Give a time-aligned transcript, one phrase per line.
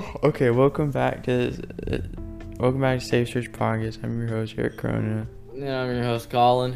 [0.00, 0.50] Oh, okay.
[0.50, 1.48] Welcome back to
[1.90, 1.98] uh,
[2.60, 3.98] welcome back to Safe Search Podcast.
[4.04, 5.26] I'm your host Eric Corona.
[5.52, 6.74] Yeah, I'm your host, Colin.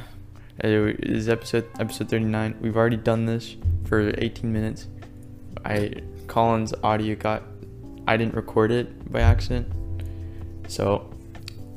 [0.58, 2.56] Uh, This is episode episode 39.
[2.60, 3.54] We've already done this
[3.84, 4.88] for 18 minutes.
[5.64, 7.44] I Colin's audio got
[8.08, 9.68] I didn't record it by accident.
[10.66, 11.08] So,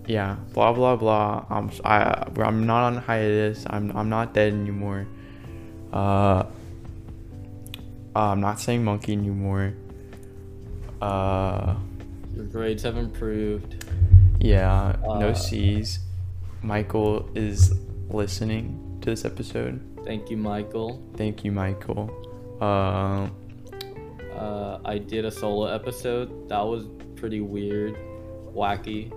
[0.07, 1.45] yeah, blah blah blah.
[1.51, 3.67] I'm I I'm not on hiatus.
[3.69, 5.05] I'm I'm not dead anymore.
[5.93, 6.45] Uh,
[8.15, 9.75] I'm not saying monkey anymore.
[11.05, 11.75] Uh.
[12.35, 13.85] Your grades have improved.
[14.39, 15.99] Yeah, no Uh, C's.
[16.61, 17.73] Michael is
[18.09, 19.79] listening to this episode.
[20.03, 21.01] Thank you, Michael.
[21.15, 22.09] Thank you, Michael.
[22.61, 23.31] Um,
[24.35, 26.49] Uh, I did a solo episode.
[26.49, 27.95] That was pretty weird,
[28.53, 29.13] wacky,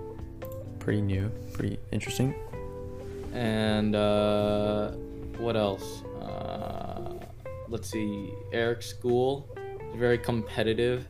[0.79, 2.33] pretty new, pretty interesting.
[3.33, 4.91] and uh,
[5.37, 6.03] what else?
[6.21, 7.13] Uh,
[7.67, 8.31] let's see.
[8.53, 9.49] Eric's school
[9.91, 11.05] is very competitive,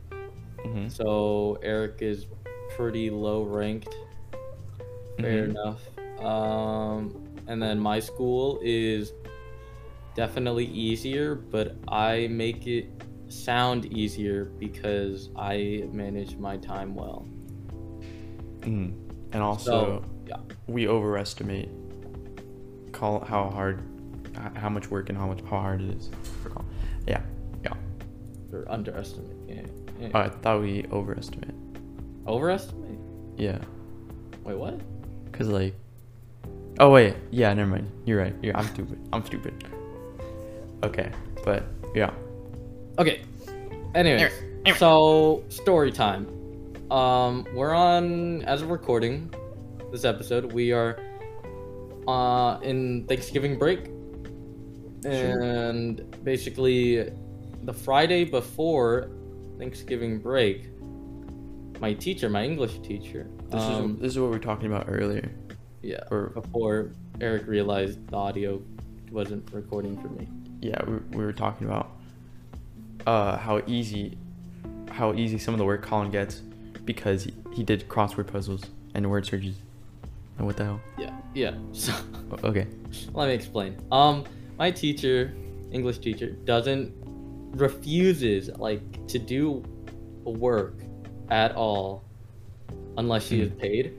[0.64, 2.26] hmm so Eric is
[2.76, 3.94] pretty low ranked.
[5.20, 5.50] Fair Mhm.
[5.50, 5.80] enough.
[6.24, 9.12] Um, and then my school is
[10.14, 12.86] definitely easier, but I make it
[13.28, 17.26] sound easier because I manage my time well.
[18.64, 18.90] hmm
[19.32, 20.36] And also, So, yeah.
[20.66, 21.68] we overestimate
[22.92, 23.82] call how hard,
[24.54, 26.10] how much work and how much how hard it is
[26.42, 26.68] for Colin.
[27.06, 27.22] Yeah,
[27.64, 27.72] yeah.
[28.52, 29.36] Or underestimate.
[29.48, 29.62] Yeah.
[30.00, 30.08] Yeah.
[30.14, 31.54] I thought we overestimate.
[32.26, 32.98] Overestimate?
[33.36, 33.58] Yeah,
[34.44, 34.80] Wait, what?
[35.32, 35.74] cause like,
[36.78, 37.90] oh wait, yeah, never mind.
[38.04, 38.34] You're right.
[38.42, 38.98] Yeah, I'm stupid.
[39.12, 39.54] I'm stupid.
[40.82, 41.10] Okay,
[41.44, 42.10] but yeah.
[42.98, 43.22] Okay.
[43.94, 44.30] Anyways,
[44.76, 46.26] so story time.
[46.90, 49.32] Um, we're on as of recording
[49.92, 50.52] this episode.
[50.52, 50.98] We are
[52.08, 53.86] uh in Thanksgiving break,
[55.02, 55.40] Sure.
[55.42, 57.10] and basically
[57.64, 59.10] the Friday before
[59.64, 60.68] Thanksgiving break,
[61.80, 64.86] my teacher, my English teacher, This um, is this is what we were talking about
[64.88, 65.30] earlier.
[65.82, 68.62] yeah, Or before Eric realized the audio
[69.12, 70.26] wasn't recording for me.
[70.62, 71.90] yeah, we, we were talking about
[73.06, 74.16] uh how easy
[74.90, 76.36] how easy some of the work Colin gets
[76.84, 78.62] because he, he did crossword puzzles
[78.94, 79.56] and word searches.
[80.38, 80.80] And what the hell?
[80.98, 81.54] Yeah, yeah.
[81.72, 81.92] So.
[82.44, 82.66] Okay.
[83.12, 83.76] Let me explain.
[83.92, 84.24] Um,
[84.58, 85.34] my teacher,
[85.70, 86.99] English teacher, doesn't
[87.52, 89.62] refuses like to do
[90.24, 90.82] work
[91.30, 92.04] at all
[92.96, 93.58] unless she is Hmm.
[93.58, 93.94] paid.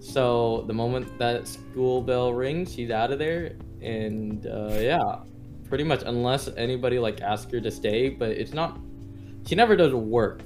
[0.00, 5.20] So the moment that school bell rings, she's out of there, and uh, yeah,
[5.68, 8.08] pretty much unless anybody like asks her to stay.
[8.08, 8.78] But it's not.
[9.46, 10.42] She never does work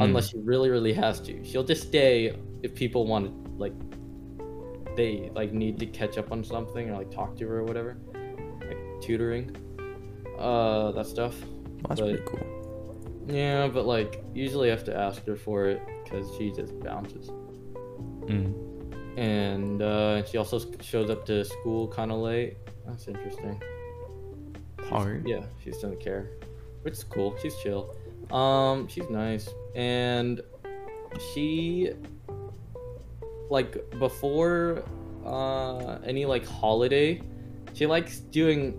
[0.00, 1.44] unless she really, really has to.
[1.44, 3.72] She'll just stay if people want to like
[4.96, 7.96] they like need to catch up on something or like talk to her or whatever
[8.60, 9.54] like tutoring
[10.42, 11.50] uh that stuff Well,
[11.88, 13.24] that's But- pretty cool.
[13.28, 17.30] yeah but like usually I have to ask her for it because she just bounces.
[18.26, 18.52] Mm.
[19.18, 22.56] and uh she also shows up to school kind of late.
[22.86, 23.60] That's interesting.
[24.90, 25.26] Hard.
[25.28, 26.30] yeah she just doesn't care.
[26.82, 27.36] Which is cool.
[27.40, 27.94] She's chill.
[28.30, 29.48] Um she's nice.
[29.76, 30.40] And
[31.32, 31.90] she
[33.50, 34.82] like before
[35.24, 37.20] uh any like holiday
[37.74, 38.74] she likes doing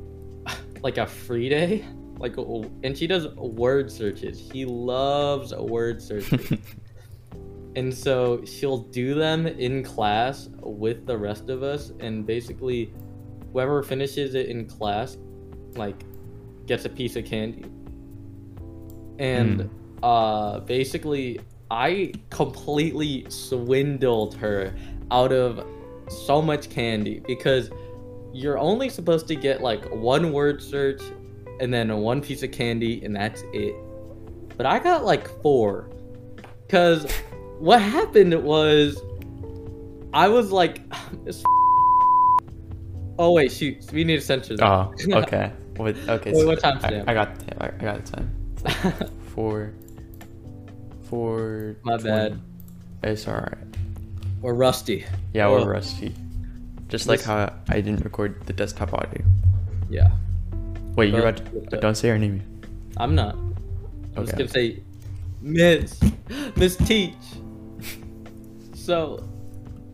[0.84, 1.86] like a free day?
[2.20, 2.36] Like
[2.84, 4.40] and she does word searches.
[4.40, 6.60] He loves word searches.
[7.76, 12.94] And so she'll do them in class with the rest of us and basically
[13.52, 15.18] whoever finishes it in class
[15.76, 16.04] like
[16.68, 17.66] gets a piece of candy.
[19.18, 19.70] And Mm.
[20.04, 21.40] uh basically
[21.72, 24.76] i completely swindled her
[25.10, 25.66] out of
[26.10, 27.72] so much candy because
[28.34, 31.02] you're only supposed to get like one word search
[31.60, 33.76] and then one piece of candy and that's it
[34.58, 35.90] but i got like four
[36.66, 37.10] because
[37.60, 39.00] what happened was
[40.14, 40.82] i was like
[43.20, 45.52] oh wait shoot we need to censor that Oh, okay.
[45.78, 46.32] What, okay.
[46.32, 47.04] Wait, so what time I?
[47.08, 49.10] I got the, I, I got the time.
[49.34, 49.74] Four.
[51.10, 51.78] Four.
[51.82, 52.04] My 20.
[52.04, 52.42] bad.
[53.02, 53.58] It's alright.
[54.42, 55.04] we're rusty
[55.34, 55.54] Yeah, Oh.
[55.54, 56.14] we're rusty.
[56.94, 59.24] Just like how I didn't record the desktop audio.
[59.90, 60.12] yeah
[60.96, 61.38] Wait, you're about
[61.72, 62.44] to, don't say her name.
[62.98, 63.34] I'm not.
[63.34, 64.38] I'm just Okay.
[64.44, 64.84] gonna say,
[65.42, 66.00] Miss,
[66.56, 67.16] Miss Teach.
[68.76, 69.28] So,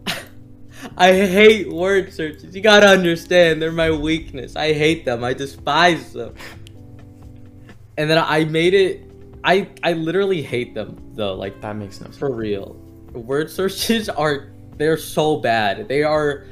[0.98, 2.54] I hate word searches.
[2.54, 4.58] You gotta understand, they're my weakness.
[4.58, 5.24] I hate them.
[5.24, 6.36] I despise them.
[7.98, 9.10] And then I made it.
[9.46, 11.36] I I literally hate them though.
[11.36, 12.18] Like That makes no sense.
[12.18, 12.76] for real,
[13.14, 15.88] word searches are they're so bad.
[15.88, 16.44] They are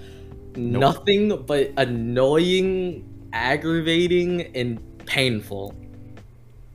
[0.57, 5.73] nothing but annoying, aggravating, and painful.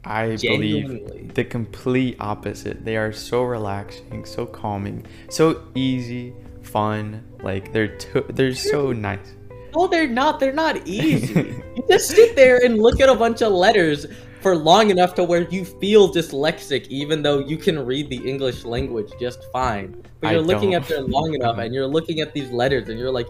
[0.05, 0.83] I Genuinely.
[1.05, 2.85] believe the complete opposite.
[2.85, 6.33] They are so relaxing, so calming, so easy,
[6.63, 7.25] fun.
[7.43, 9.35] Like they're to- they're so nice.
[9.75, 10.41] No, they're not.
[10.41, 11.33] They're not easy.
[11.77, 14.07] you just sit there and look at a bunch of letters
[14.43, 18.65] for long enough to where you feel dyslexic, even though you can read the English
[18.65, 20.03] language just fine.
[20.21, 20.83] But you're looking don't.
[20.83, 23.29] at them long enough, and you're looking at these letters, and you're like,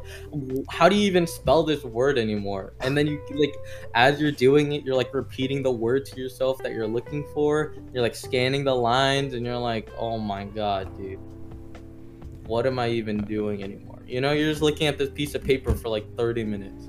[0.69, 3.55] "How do you even spell this word anymore?" And then you like,
[3.95, 7.75] as you're doing it, you're like repeating the word to yourself that you're looking for.
[7.93, 11.19] You're like scanning the lines, and you're like, "Oh my god, dude."
[12.47, 14.01] What am I even doing anymore?
[14.07, 16.89] You know, you're just looking at this piece of paper for like 30 minutes.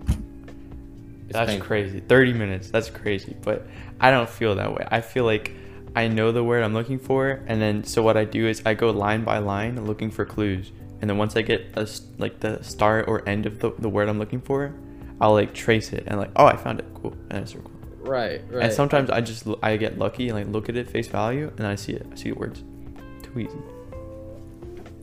[1.26, 1.68] It's That's painful.
[1.68, 2.00] crazy.
[2.02, 2.69] 30 minutes.
[2.69, 3.36] That's crazy.
[3.42, 3.66] But
[4.04, 4.86] I don't feel that way.
[4.92, 5.54] I feel like
[5.96, 8.74] I know the word I'm looking for, and then so what I do is I
[8.74, 12.62] go line by line looking for clues, and then once I get a like the
[12.64, 14.76] start or end of the, the word I'm looking for,
[15.22, 17.72] I'll like trace it and like oh I found it cool and I circle.
[18.00, 18.66] Right, right.
[18.66, 21.66] And sometimes I just I get lucky and like look at it face value and
[21.66, 22.06] I see it.
[22.12, 22.62] I see the words.
[23.22, 23.58] Too easy.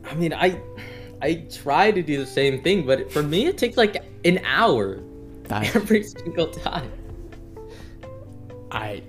[0.05, 0.61] I mean, I
[1.23, 5.01] I try to do the same thing, but for me, it takes like an hour
[5.51, 6.93] every single time.
[8.71, 9.03] I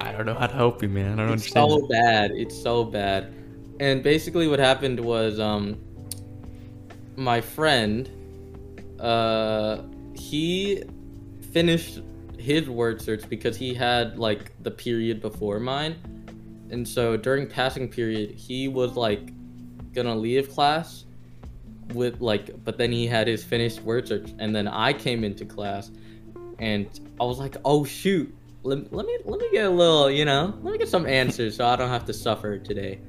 [0.00, 1.20] I don't know how to help you, man.
[1.20, 1.72] I don't It's understand.
[1.72, 2.30] It's so bad.
[2.32, 3.34] It's so bad.
[3.80, 5.78] And basically, what happened was, um,
[7.16, 8.08] my friend,
[8.98, 9.82] uh,
[10.14, 10.82] he
[11.52, 12.00] finished
[12.38, 15.96] his word search because he had like the period before mine,
[16.70, 19.32] and so during passing period, he was like
[19.92, 21.04] gonna leave class
[21.94, 25.44] with like, but then he had his finished word search, and then I came into
[25.44, 25.90] class,
[26.58, 26.88] and
[27.20, 30.54] I was like, oh shoot, let, let me let me get a little, you know,
[30.62, 33.00] let me get some answers so I don't have to suffer today.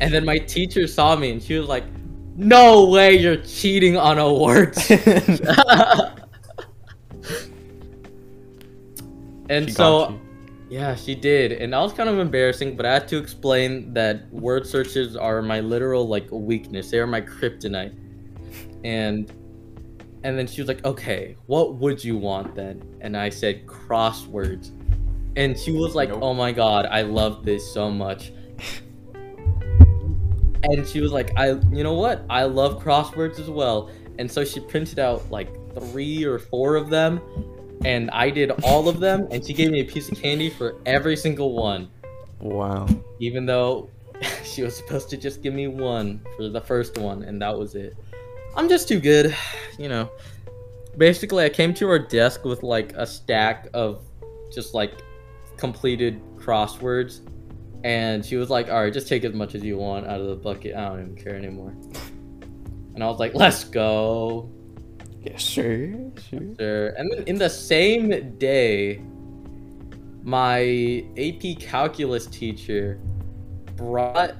[0.00, 1.84] And then my teacher saw me and she was like,
[2.36, 5.00] "No way, you're cheating on a word." search."
[9.48, 10.18] and She so
[10.72, 12.76] yeah, she did, and that was kind of embarrassing.
[12.76, 16.90] But I had to explain that word searches are my literal like weakness.
[16.90, 17.94] They are my kryptonite.
[18.82, 19.30] And
[20.24, 24.70] and then she was like, "Okay, what would you want then?" And I said crosswords.
[25.36, 26.18] And she was like, Nope.
[26.22, 28.32] "Oh my god, I love this so much."
[30.64, 32.24] and she was like, "I, you know what?
[32.30, 36.90] I love crosswords as well." And so she printed out like three or four of
[36.90, 37.20] them,
[37.84, 39.26] and I did all of them.
[39.30, 41.88] And she gave me a piece of candy for every single one,
[42.40, 42.86] Wow.
[43.18, 43.88] even though
[44.44, 47.74] she was supposed to just give me one for the first one, and that was
[47.74, 47.96] it.
[48.56, 49.34] I'm just too good,
[49.78, 50.10] you know.
[50.96, 54.04] Basically, I came to her desk with like a stack of
[54.52, 54.92] just like
[55.56, 57.20] completed crosswords,
[57.84, 60.26] and she was like, "All right, just take as much as you want out of
[60.26, 60.74] the bucket.
[60.76, 61.74] I don't even care anymore."
[62.94, 64.50] And I was like, "Let's go."
[65.22, 66.10] Yes, sir.
[66.28, 66.40] Sure.
[66.58, 66.88] Sure.
[66.88, 69.00] And then in the same day,
[70.22, 73.00] my AP calculus teacher
[73.76, 74.34] brought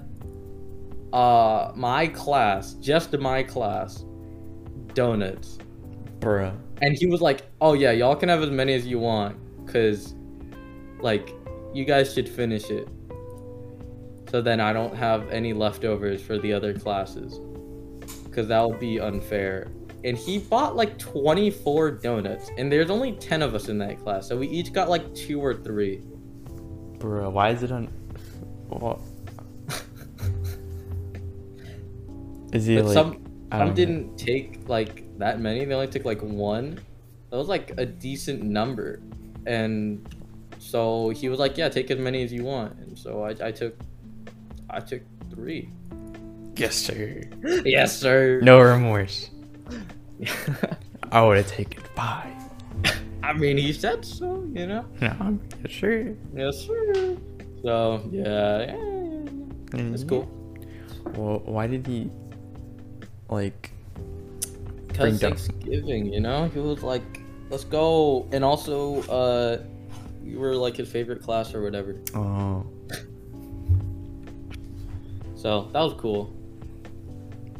[1.12, 4.04] uh my class, just my class,
[4.94, 5.58] donuts.
[6.20, 6.54] Bruh.
[6.80, 9.36] And he was like, "Oh yeah, y'all can have as many as you want
[9.66, 10.14] cuz
[11.00, 11.34] like
[11.72, 12.88] you guys should finish it."
[14.30, 17.38] So then I don't have any leftovers for the other classes
[18.30, 19.68] cuz that would be unfair.
[20.04, 24.26] And he bought like 24 donuts and there's only 10 of us in that class.
[24.26, 26.02] So we each got like 2 or 3.
[26.98, 27.86] Bruh, why is it on?
[28.68, 28.98] What?
[32.52, 32.94] Is he But like?
[32.94, 33.74] some some don't know.
[33.74, 35.64] didn't take like that many.
[35.64, 36.80] They only took like one.
[37.30, 39.00] That was like a decent number,
[39.46, 40.06] and
[40.58, 43.52] so he was like, "Yeah, take as many as you want." And so I, I
[43.52, 43.76] took,
[44.70, 45.68] I took three.
[46.56, 47.22] Yes, sir.
[47.64, 48.40] yes, sir.
[48.42, 49.30] No remorse.
[51.12, 52.36] I would have taken five.
[53.22, 54.48] I mean, he said so.
[54.54, 54.84] You know.
[55.00, 56.14] No, I'm sure.
[56.34, 57.16] Yes, sir.
[57.62, 58.74] So yeah, yeah,
[59.76, 60.08] it's mm-hmm.
[60.08, 60.28] cool.
[61.16, 62.10] Well, why did he
[63.32, 63.70] like?
[64.94, 67.02] Bring Cause down- Thanksgiving, you know, he was like,
[67.50, 69.58] "Let's go," and also, uh,
[70.22, 71.96] we were like his favorite class or whatever.
[72.14, 72.64] Oh,
[75.34, 76.30] So that was cool.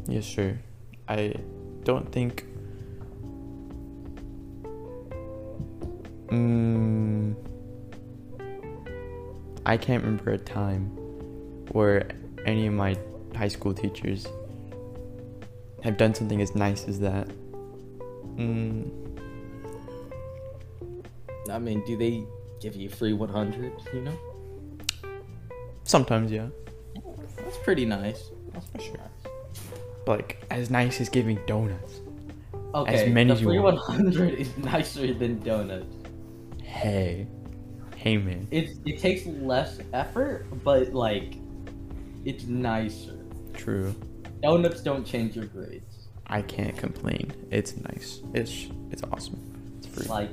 [0.06, 0.58] yes, sure.
[1.08, 1.34] I
[1.84, 2.44] don't think.
[6.28, 7.34] Mm,
[9.66, 10.86] I can't remember a time
[11.72, 12.08] where
[12.46, 12.96] any of my
[13.36, 14.26] high school teachers
[15.82, 17.28] have done something as nice as that.
[18.36, 18.90] Mm,
[21.50, 22.24] I mean, do they
[22.60, 23.72] give you free 100?
[23.92, 24.18] You know,
[25.84, 26.48] sometimes, yeah.
[27.36, 28.30] that's pretty nice.
[28.52, 28.96] That's pretty Sure.
[28.96, 29.32] nice.
[30.06, 32.00] Like as nice as giving donuts.
[32.74, 33.76] Okay, many the as you free want.
[33.76, 35.94] 100 is nicer than donuts.
[36.62, 37.26] Hey,
[38.02, 38.48] Hey man.
[38.50, 41.36] It it takes less effort, but like,
[42.24, 43.16] it's nicer.
[43.52, 43.94] True.
[44.42, 46.08] Donuts don't change your grades.
[46.26, 47.32] I can't complain.
[47.50, 48.20] It's nice.
[48.34, 49.38] It's it's awesome.
[49.78, 50.06] It's free.
[50.06, 50.30] Like,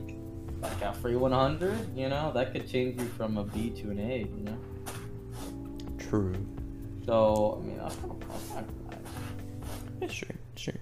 [0.62, 4.00] like a free 100, you know, that could change you from a B to an
[4.00, 4.58] A, you know.
[5.98, 6.34] True.
[7.06, 9.00] So I mean, that's kind of bad.
[10.02, 10.74] Yeah, sure, sure.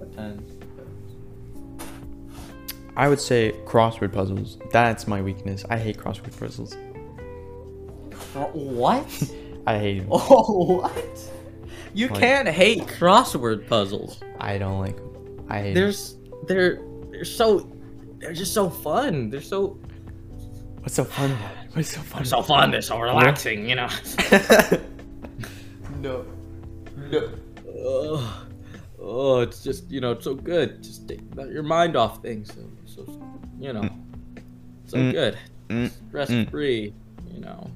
[0.00, 0.52] Depends.
[2.96, 4.58] I would say crossword puzzles.
[4.70, 5.64] That's my weakness.
[5.68, 6.74] I hate crossword puzzles.
[8.52, 9.32] What?
[9.66, 10.08] I hate 'em.
[10.10, 11.30] Oh, what?
[11.94, 14.20] You Like- can't hate crossword puzzles.
[14.40, 14.98] I don't like.
[15.48, 15.72] I.
[15.72, 16.16] There's
[16.48, 17.70] they're they're so
[18.18, 19.30] they're just so fun.
[19.30, 19.78] They're so
[20.80, 21.30] What's so fun?
[21.72, 22.18] What's so fun?
[22.18, 22.70] they're so fun.
[22.70, 23.68] They're so relaxing.
[23.68, 23.88] You know.
[26.00, 26.24] no.
[27.10, 27.30] No.
[27.78, 28.46] oh,
[29.00, 30.82] oh, it's just you know it's so good.
[30.82, 32.52] Just take your mind off things.
[32.86, 33.22] So, so
[33.58, 33.88] you know,
[34.86, 35.12] so Mm.
[35.12, 35.38] good.
[35.68, 35.90] Mm.
[36.08, 36.50] Stress Mm.
[36.50, 36.92] free.
[37.32, 37.70] You know.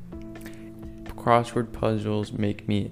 [1.16, 2.90] Crossword puzzles make me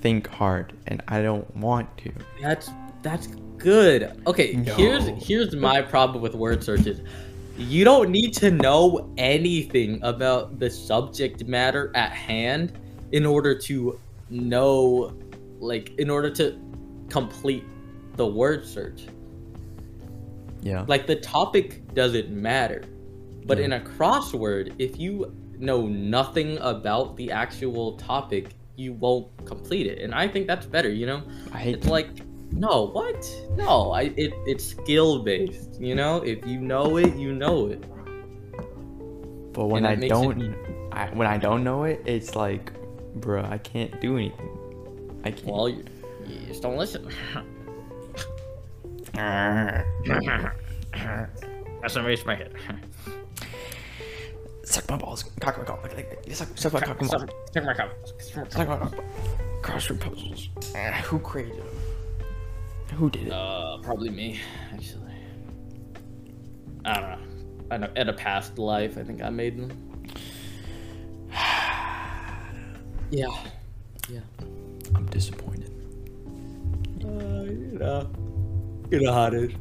[0.00, 2.12] think hard, and I don't want to.
[2.40, 2.70] That's
[3.02, 3.26] that's
[3.58, 4.20] good.
[4.26, 7.00] Okay, here's here's my problem with word searches.
[7.56, 12.72] You don't need to know anything about the subject matter at hand
[13.12, 13.98] in order to
[14.30, 15.12] know
[15.58, 16.58] like in order to
[17.10, 17.64] complete
[18.16, 19.06] the word search.
[20.62, 20.84] Yeah.
[20.86, 22.84] Like the topic doesn't matter.
[23.46, 23.64] But Yeah.
[23.66, 30.00] in a crossword, if you know nothing about the actual topic, you won't complete it.
[30.00, 31.22] And I think that's better, you know?
[31.54, 32.08] It's like,
[32.50, 33.30] no, what?
[33.56, 35.80] No, I it, it's skill based.
[35.80, 37.84] You know, if you know it, you know it.
[39.52, 40.54] But when I makes it don't,
[40.92, 42.72] I, when I don't know it, it's like,
[43.20, 45.20] bruh, I can't do anything.
[45.24, 45.46] I can't.
[45.46, 45.84] Well, you,
[46.26, 47.08] you just don't listen.
[49.14, 50.54] That's
[51.94, 52.54] what makes my head.
[54.70, 55.90] suck my balls, cock my cock,
[56.30, 56.98] suck, suck my cock,
[57.52, 57.90] Check my cup.
[58.50, 58.94] suck my cock.
[59.62, 60.48] Crossword puzzles.
[60.76, 61.66] Ah, who created them?
[62.94, 63.32] Who did it?
[63.32, 64.38] Uh, probably me,
[64.72, 65.12] actually.
[66.84, 67.18] I don't know.
[67.72, 67.90] I know.
[67.96, 69.70] At a past life, I think I made them.
[73.12, 73.26] Yeah.
[74.08, 74.20] Yeah.
[74.94, 75.72] I'm disappointed.
[77.04, 78.08] Uh, you know.
[78.88, 79.52] You know how it is.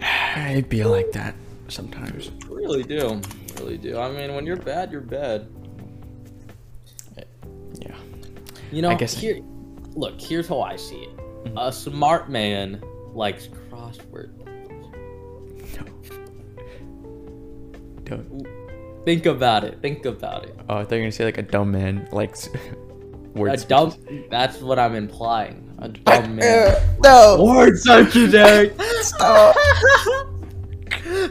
[0.02, 1.36] I'd be like that
[1.68, 2.30] sometimes.
[2.48, 3.20] Really do.
[3.58, 3.98] Really do.
[3.98, 5.48] I mean, when you're bad, you're bad.
[7.80, 7.94] Yeah.
[8.72, 9.40] You know, I guess- here,
[9.94, 11.16] look, here's how I see it.
[11.16, 11.58] Mm-hmm.
[11.58, 14.30] A smart man likes crossword.
[15.76, 15.84] No.
[18.04, 18.46] Don't.
[19.04, 19.80] Think about it.
[19.82, 20.58] Think about it.
[20.68, 22.48] Oh, I thought you were gonna say like a dumb man likes
[23.34, 23.64] A words.
[23.64, 23.92] dumb.
[24.30, 25.74] That's what I'm implying.
[25.78, 26.76] A dumb man.
[27.02, 27.44] No.
[27.44, 28.72] Word searches, Eric.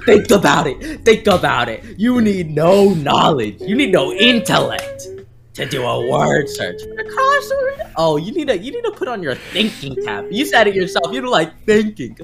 [0.05, 1.05] Think about it.
[1.05, 1.83] Think about it.
[1.97, 3.61] You need no knowledge.
[3.61, 5.07] You need no intellect
[5.53, 6.81] to do a word search.
[6.81, 7.91] For a crossword?
[7.95, 10.25] Oh, you need to you need to put on your thinking cap.
[10.29, 11.13] You said it yourself.
[11.13, 12.17] You don't like thinking.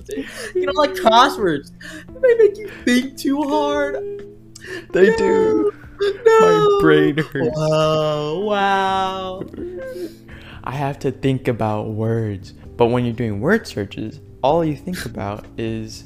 [0.55, 1.71] You don't like crosswords.
[2.07, 3.95] They make you think too hard.
[4.91, 5.71] They do.
[6.01, 6.39] No.
[6.39, 7.49] My brain hurts.
[7.57, 8.39] Wow!
[8.39, 9.43] Wow!
[10.63, 12.53] I have to think about words.
[12.77, 16.05] But when you're doing word searches, all you think about is,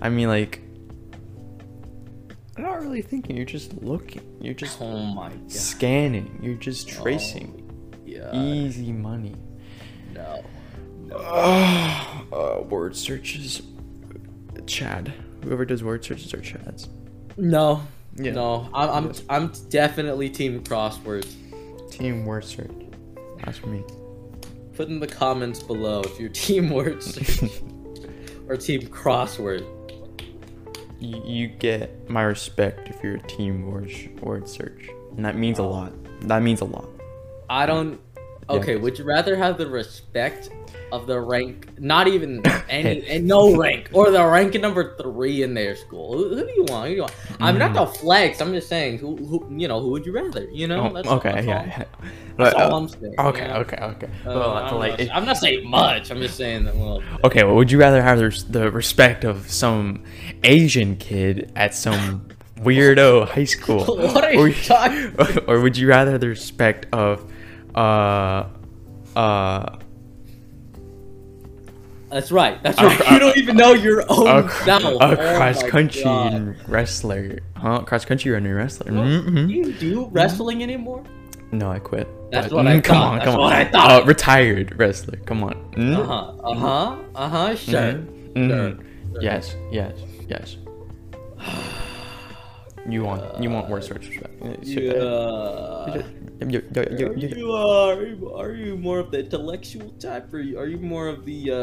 [0.00, 0.62] I mean, like,
[2.60, 3.36] not really thinking.
[3.36, 4.22] You're just looking.
[4.40, 5.50] You're just Oh my god!
[5.52, 6.38] scanning.
[6.42, 7.66] You're just tracing.
[8.06, 8.32] Yeah.
[8.34, 9.36] Easy money.
[10.14, 10.44] No.
[11.16, 13.62] uh, word searches.
[14.66, 15.12] Chad.
[15.44, 16.88] Whoever does word searches are Chads.
[17.36, 17.82] No.
[18.16, 18.32] Yeah.
[18.32, 18.68] No.
[18.74, 19.22] I'm I'm, Yes.
[19.28, 21.32] I'm definitely team crosswords.
[21.90, 22.70] Team word search.
[23.44, 23.82] That's for me.
[24.74, 27.40] Put in the comments below if you're team word search
[28.48, 29.64] or team crossword.
[31.00, 33.70] You, you get my respect if you're a team
[34.20, 34.88] word search.
[35.16, 35.92] And that means a lot.
[36.22, 36.88] That means a lot.
[37.48, 38.00] I don't.
[38.56, 40.50] Okay, would you rather have the respect
[40.92, 45.54] of the rank, not even any, and no rank, or the rank number three in
[45.54, 46.16] their school?
[46.16, 46.84] Who, who do you want?
[46.88, 47.14] Who do you want?
[47.40, 48.40] I'm not the flex.
[48.40, 50.44] I'm just saying, who, who, you know, who would you rather?
[50.50, 51.58] You know, Oh, that's okay, that's yeah.
[51.60, 51.84] all- yeah.
[52.38, 53.14] That's But, all uh, I'm saying.
[53.18, 53.54] okay, you know?
[53.60, 54.06] okay, okay.
[54.06, 56.10] Uh, Well, I'm, like, not, if- I'm not saying much.
[56.10, 56.74] I'm just saying that.
[56.76, 60.02] Well, okay, well, would you rather have the, the respect of some
[60.42, 62.26] Asian kid at some
[62.58, 63.84] weirdo high school?
[63.96, 65.14] What are you or, talking-
[65.46, 67.30] Or would you rather the respect of,
[67.74, 68.48] uh,
[69.16, 69.76] uh,
[72.10, 72.60] that's right.
[72.62, 73.10] That's right.
[73.12, 77.38] you don't even know your own a, a Oh cross my country wrestler?
[77.56, 77.82] Huh?
[77.82, 78.90] Cross country running wrestler?
[78.90, 81.04] Do hmm you do wrestling anymore?
[81.52, 82.08] No, I quit.
[82.32, 83.52] That's But- what I mm, come on, That's come on.
[83.52, 83.70] I.
[83.72, 85.18] Uh, retired wrestler.
[85.26, 85.54] Come on.
[85.72, 85.96] Mm?
[85.96, 86.32] Uh huh.
[86.42, 86.96] Uh huh.
[87.14, 87.56] Uh huh.
[87.56, 87.80] Sure.
[87.80, 88.48] Mhm.
[88.48, 88.70] Sure.
[88.70, 88.84] Mhm.
[89.20, 89.92] Yes, yes,
[90.28, 90.56] yes.
[92.88, 94.34] You want you want word search respect.
[94.62, 96.02] Yeah.
[96.48, 100.32] You- you- you- Are you- uh, are you are you more of the intellectual type,
[100.32, 101.56] or are you, are you more of the uh,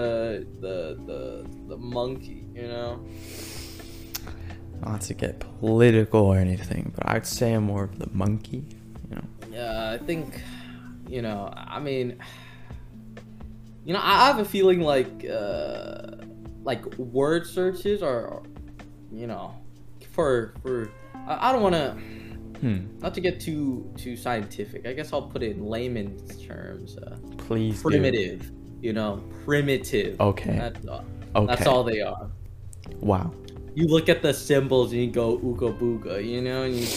[0.62, 2.46] the the the monkey?
[2.54, 3.00] You know.
[4.86, 8.64] Not to get political or anything, but I'd say I'm more of the monkey.
[9.10, 9.24] You know.
[9.52, 10.40] Yeah, I think,
[11.10, 12.20] you know, I mean,
[13.86, 16.18] you know, I have a feeling like, uh,
[16.64, 18.44] like word searches are,
[19.12, 19.56] you know,
[20.12, 20.92] for for
[21.28, 21.98] I, I don't want to
[22.62, 22.88] Hmm.
[23.00, 24.88] not to get too too scientific.
[24.88, 26.98] I guess I'll put it in layman's terms.
[26.98, 27.76] Uh, Please.
[27.84, 27.90] do.
[27.90, 30.20] primitive, you know, primitive.
[30.20, 30.58] Okay.
[30.58, 31.06] That's all.
[31.36, 31.46] Okay.
[31.56, 32.32] That's all they are.
[33.00, 33.32] Wow.
[33.76, 36.88] You look at the symbols and you go ooga booga, you know, and you,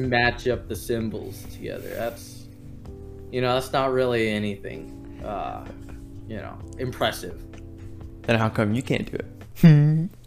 [0.00, 1.88] you match up the symbols together.
[1.90, 2.46] That's,
[3.30, 5.64] you know, that's not really anything, uh,
[6.26, 7.40] you know, impressive.
[8.22, 10.10] Then how come you can't do it?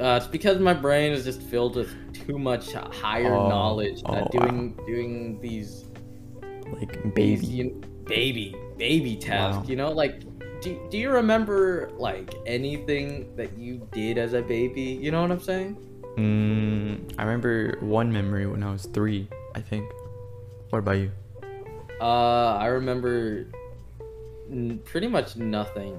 [0.00, 4.08] Uh, it's because my brain is just filled with too much higher Oh, knowledge that
[4.08, 4.46] oh, wow.
[4.46, 5.84] doing doing these
[6.72, 7.46] like these, baby.
[7.46, 9.58] you baby baby tasks.
[9.62, 9.68] Wow.
[9.68, 10.22] You know, like.
[10.62, 14.82] Do, do you remember like anything that you did as a baby?
[14.82, 15.74] You know what I'm saying?
[16.18, 19.26] Mm, I remember one memory when I was three.
[19.54, 19.90] I think.
[20.68, 21.10] What about you?
[21.98, 23.46] Uh, I remember
[24.50, 25.96] n- pretty much nothing.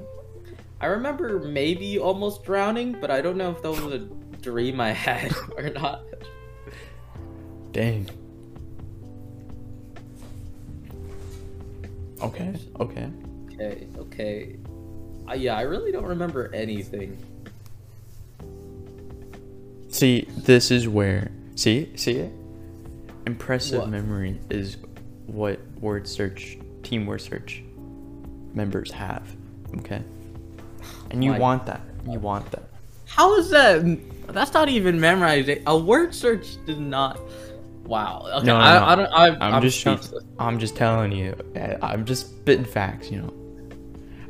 [0.82, 4.00] I remember maybe almost drowning, but I don't know if that was a
[4.42, 6.04] dream I had or not.
[7.72, 8.10] Dang.
[12.20, 12.56] Okay.
[12.80, 13.10] Okay.
[13.54, 14.56] Okay, okay.
[15.30, 17.24] Uh, yeah, I really don't remember anything.
[19.90, 21.32] See, this is where.
[21.56, 22.34] See, see it.
[23.28, 23.90] Impressive What?
[23.90, 24.78] memory is
[25.28, 27.62] what word search, team word search
[28.56, 29.24] members have.
[29.78, 30.04] Okay.
[31.12, 31.82] And you My- want that.
[32.10, 32.64] You want that.
[33.06, 34.00] How is that?
[34.30, 35.50] That's not even memorized.
[35.68, 37.20] A word search does not.
[37.84, 38.26] Wow.
[38.38, 38.86] Okay, No, no, I, no.
[38.86, 39.06] I don't.
[39.14, 40.24] I, I'm, I'm, just speechless.
[40.40, 41.36] I'm just telling you.
[41.82, 43.34] I'm just spitting facts, you know.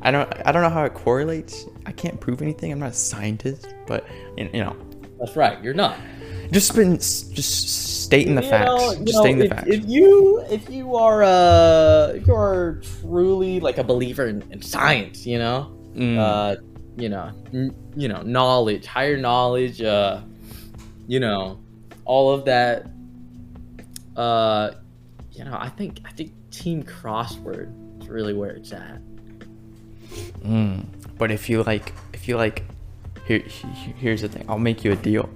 [0.01, 1.65] I don't I don't know how it correlates.
[1.85, 2.71] I can't prove anything.
[2.71, 4.75] I'm not a scientist, but you know,
[5.19, 5.61] That's right.
[5.63, 5.95] You're not.
[6.51, 8.65] just spitting, just stating the You facts.
[8.67, 9.67] know- just know, stating the if, facts.
[9.69, 14.63] If you if you are uh if you are truly like a believer in, in
[14.63, 16.55] science, you know, Mm, uh,
[16.97, 20.21] you know, n- you know, knowledge, higher knowledge, uh,
[21.07, 21.59] you know,
[22.05, 22.87] all of that.
[24.15, 24.71] Uh,
[25.31, 28.99] you know, I think I think Team Crossword is really where it's at.
[30.43, 30.85] mm.
[31.17, 32.63] But if you like, if you like,
[33.25, 34.45] here, here's the thing.
[34.49, 35.29] I'll make you a deal.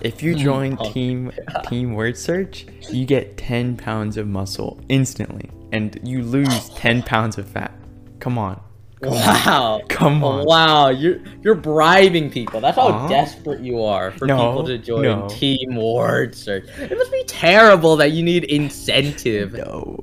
[0.00, 1.32] If you join Oh, team
[1.64, 7.38] team word search, you get 10 pounds of muscle instantly, and you lose 10 pounds
[7.38, 7.72] of fat.
[8.20, 8.60] Come on,
[9.02, 9.80] Wow.
[9.88, 10.46] come oh, on.
[10.46, 12.60] Wow, you're you're bribing people.
[12.60, 13.08] That's how Huh?
[13.08, 15.28] desperate you are for No, people to join no.
[15.28, 16.66] Team Word Search.
[16.78, 19.54] It must be terrible that you need incentive.
[19.54, 19.98] No,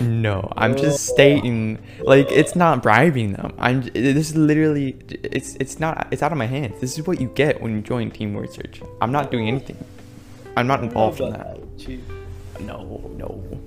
[0.00, 0.52] no.
[0.56, 1.14] I'm just oh.
[1.14, 3.54] stating, like, it's not bribing them.
[3.58, 3.82] I'm.
[3.82, 4.96] This is literally.
[5.08, 5.54] It's.
[5.56, 6.08] It's not.
[6.10, 6.80] It's out of my hands.
[6.80, 8.82] This is what you get when you join Team Word Search.
[9.00, 9.76] I'm not doing anything.
[10.56, 11.56] I'm not involved in that.
[11.56, 13.60] Uh, no, no.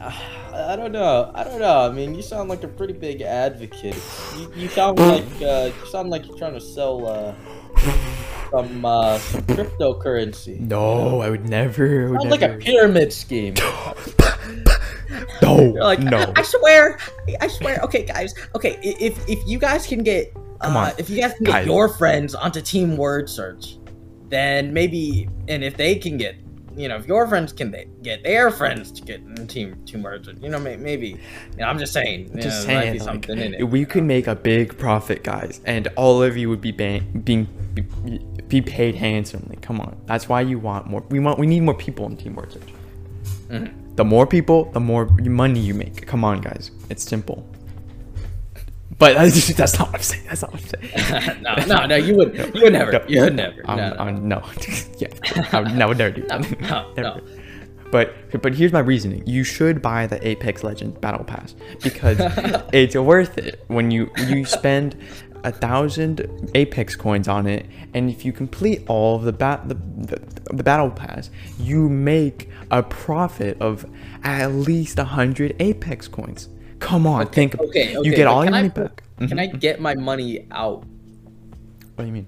[0.00, 0.43] Ah.
[0.54, 1.32] I don't know.
[1.34, 1.80] I don't know.
[1.80, 3.96] I mean, you sound like a pretty big advocate.
[4.38, 7.34] You, you sound like uh, you sound like you're trying to sell uh,
[8.50, 10.60] some uh, some cryptocurrency.
[10.60, 12.06] No, I would never.
[12.06, 13.54] I would Sounds like a pyramid scheme.
[15.42, 16.32] no, like, no.
[16.36, 16.98] I swear,
[17.40, 17.80] I swear.
[17.82, 18.34] Okay, guys.
[18.54, 20.92] Okay, if if you guys can get, Come uh, on.
[20.98, 21.66] if you guys can get Guys.
[21.66, 23.78] your friends onto Team Word Search,
[24.28, 26.36] then maybe, and if they can get,
[26.76, 30.24] you know, if your friends can they get their friends to get in Team Word
[30.24, 31.08] Search, you know, may, maybe.
[31.08, 31.18] You
[31.58, 32.30] know, I'm just saying.
[32.34, 33.64] You just know, there might be saying, like, something in it.
[33.64, 37.46] we could make a big profit, guys, and all of you would be ban- being
[37.74, 37.82] be,
[38.48, 39.56] be paid handsomely.
[39.62, 41.02] Come on, that's why you want more.
[41.08, 41.38] We want.
[41.38, 42.62] We need more people in Team Search.
[43.48, 43.96] Mhm.
[43.96, 46.06] The more people, the more money you make.
[46.06, 47.46] Come on, guys, it's simple.
[48.98, 49.14] But
[49.56, 50.24] that's not what I'm saying.
[50.26, 51.42] That's not what I'm saying.
[51.42, 53.62] no, no, no, you would, you would never, No, you would never.
[53.68, 53.98] Um, no, no.
[54.00, 54.42] um, no.
[54.98, 55.08] yeah,
[55.52, 56.60] I would, I would never do No, that.
[56.60, 57.20] no, Never.
[57.20, 57.20] no.
[57.90, 59.24] But but here's my reasoning.
[59.26, 62.16] You should buy the Apex Legends Battle Pass because
[62.72, 64.96] it's worth it when you you spend
[65.44, 69.74] a thousand Apex coins on it, and if you complete all of the bat the,
[69.74, 70.20] the,
[70.52, 73.86] the Battle Pass, you make a profit of
[74.24, 76.48] at least a hundred Apex coins.
[76.78, 77.58] Come on, think.
[77.58, 78.08] Okay, okay.
[78.08, 79.02] you get all your money back.
[79.18, 79.38] Can.
[79.38, 79.58] I mm-hmm.
[79.58, 80.84] get my money out?
[81.94, 82.26] What do you mean?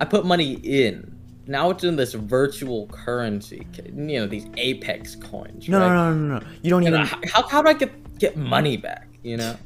[0.00, 1.12] I put money in.
[1.48, 3.66] Now it's in this virtual currency.
[3.84, 5.68] You know these Apex coins.
[5.68, 5.88] No, right?
[5.88, 6.46] no, no, no, no.
[6.62, 7.06] You don't And even.
[7.06, 9.08] I- how, how do I get get money back?
[9.22, 9.56] You know.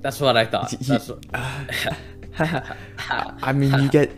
[0.00, 0.70] That's what I thought.
[0.80, 1.64] That's what, uh,
[3.42, 4.10] I mean, you get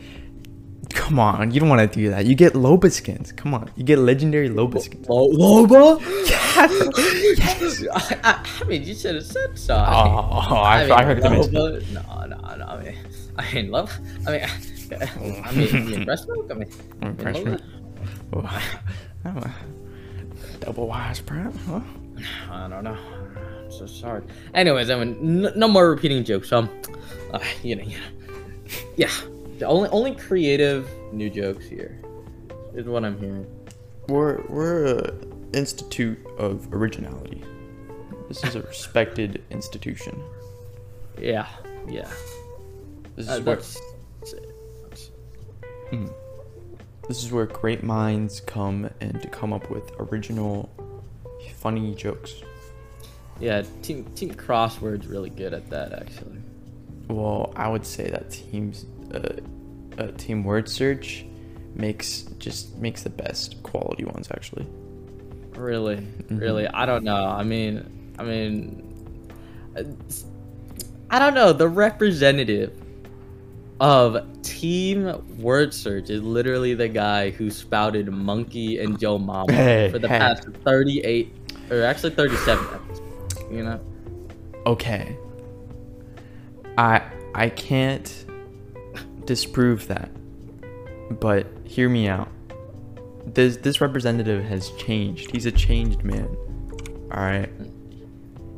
[0.94, 2.26] Come on, you don't want to do that.
[2.26, 3.32] You get Loba skins.
[3.32, 5.08] Come on, you get legendary Loba skins.
[5.08, 6.00] Lo- Loba?
[6.28, 7.84] yes.
[7.92, 9.74] I, I, I mean, you should have said so.
[9.74, 11.52] Oh, I, I, heard the mention.
[11.52, 12.64] Loba, no, no, no.
[12.66, 12.96] I mean,
[13.38, 13.98] I mean, love.
[14.26, 14.46] I mean,
[15.44, 16.50] I mean, the breast milk.
[16.50, 16.68] I mean,
[17.00, 17.62] I mean, Refreshment.
[18.32, 18.50] Loba?
[18.52, 18.62] Oh,
[19.24, 19.54] I'm a
[20.60, 21.80] double wise prep, huh?
[22.50, 22.96] I don't know.
[22.96, 24.22] I'm so sorry.
[24.54, 26.52] Anyways, I mean, n- no more repeating jokes.
[26.52, 26.68] Um,
[27.32, 28.04] uh, you know, you know,
[28.96, 29.10] yeah.
[29.62, 31.96] The only only creative new jokes here
[32.74, 33.46] is what I'm hearing.
[34.08, 35.14] We're we're a
[35.52, 37.44] institute of originality.
[38.26, 40.20] This is a respected institution.
[41.16, 41.46] Yeah,
[41.88, 42.10] yeah.
[43.14, 43.80] This is Uh, where that's,
[44.18, 44.52] that's it.
[44.82, 45.10] That's-
[45.92, 46.12] mm.
[47.06, 50.70] this is where great minds come and to come up with original,
[51.54, 52.34] funny jokes.
[53.38, 56.40] yeah, team team crosswords really good at that actually.
[57.06, 61.24] Well, I would say that teams, uh, uh, team word search,
[61.74, 64.66] makes just makes the best quality ones actually.
[65.56, 66.38] Really, Mm-hmm.
[66.38, 66.66] really.
[66.68, 67.26] I don't know.
[67.26, 68.88] I mean, I mean,
[71.10, 71.52] I don't know.
[71.52, 72.72] The representative
[73.80, 79.90] of Team Word Search is literally the guy who spouted Monkey and Joe Mama Hey,
[79.90, 80.18] for the hey.
[80.18, 81.34] past 38,
[81.70, 83.02] or actually 37 episodes.
[83.50, 83.80] You know?
[84.66, 85.16] Okay.
[86.78, 87.02] I
[87.34, 88.24] I can't
[89.26, 90.10] disprove that.
[91.20, 92.28] But hear me out.
[93.26, 95.30] This this representative has changed.
[95.30, 96.36] He's a changed man.
[97.12, 97.50] All right.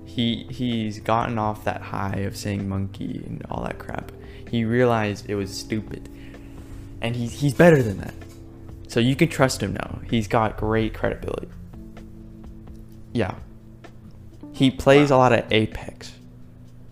[0.04, 4.12] He he's gotten off that high of saying monkey and all that crap.
[4.48, 6.08] He realized it was stupid.
[7.00, 8.14] And he's he's better than that.
[8.88, 10.00] So you can trust him now.
[10.08, 11.48] He's got great credibility.
[13.12, 13.34] Yeah.
[14.52, 16.12] He plays a lot of Apex.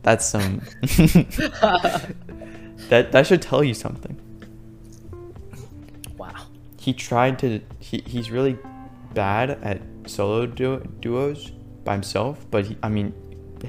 [0.03, 0.63] That's some
[2.89, 4.19] that that should tell you something.
[6.17, 6.47] Wow.
[6.79, 8.59] He tried to he, he's really
[9.15, 11.51] bad at solo duo, duos
[11.85, 13.15] by himself, but he, I mean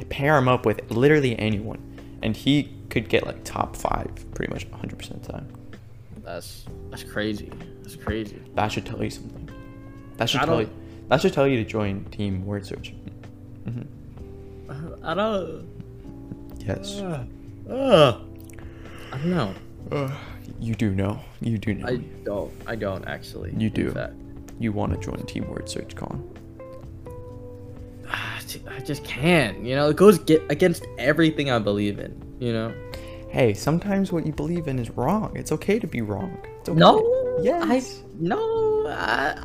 [0.10, 1.80] pair him up with literally anyone
[2.24, 5.48] and he could get like top 5 pretty much 100% of the time.
[6.24, 7.52] That's that's crazy.
[7.82, 8.42] That's crazy.
[8.56, 9.50] That should tell you something.
[10.18, 10.70] That should I tell you
[11.10, 12.94] that should tell you to join team word search.
[13.66, 13.82] hmm
[15.04, 15.68] I don't.
[16.60, 17.00] Yes.
[17.00, 17.26] Uh,
[17.70, 18.20] uh,
[19.14, 19.54] I don't know.
[19.92, 20.12] Uh,
[20.60, 21.20] you do know.
[21.40, 21.88] You do know.
[21.88, 22.52] I don't.
[22.66, 23.54] I don't actually.
[23.56, 23.92] You do.
[23.92, 24.14] fact.
[24.60, 26.30] You want to join team word search, Con?
[28.10, 29.64] I just can't.
[29.64, 32.20] You know, it goes get against everything I believe in.
[32.40, 32.74] You know.
[33.30, 35.32] Hey, sometimes what you believe in is wrong.
[35.36, 36.36] It's okay to be wrong.
[36.62, 36.74] Okay.
[36.74, 37.40] No.
[37.44, 38.02] Yes.
[38.02, 38.88] I no.
[38.88, 39.44] I,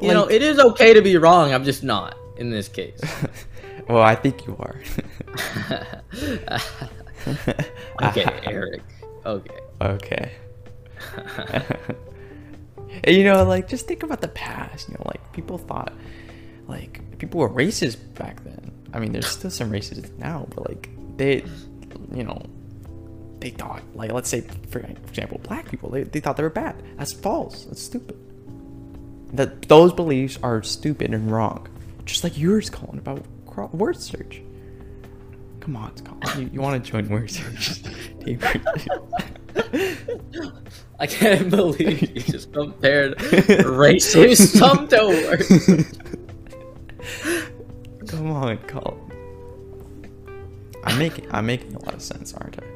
[0.00, 1.54] you know, it is okay to be wrong.
[1.54, 3.00] I'm just not in this case.
[3.88, 4.80] well, I think you are.
[8.02, 8.40] okay, uh-huh.
[8.44, 8.82] Eric.
[9.24, 9.60] Okay.
[9.80, 10.32] okay.
[13.04, 14.88] And, you know, like just think about the past.
[14.88, 15.92] You know, like people thought,
[16.66, 18.72] like people were racist back then.
[18.92, 21.44] I mean, there's still some racists now, but like they,
[22.12, 22.42] you know,
[23.40, 26.82] they thought like let's say for example, black people they, they thought they were bad.
[26.96, 27.64] That's false.
[27.64, 28.16] That's stupid.
[29.32, 31.68] That those beliefs are stupid and wrong,
[32.04, 33.24] just like yours, Colin, about
[33.74, 34.40] word search.
[35.66, 36.40] Come on, Colin.
[36.42, 37.06] You, you want to join?
[38.24, 38.38] Team
[41.00, 45.98] I can't believe you just compared racism to words.
[48.08, 49.00] Come on, Colin.
[50.84, 52.66] I'm making I'm making a lot of sense, aren't I?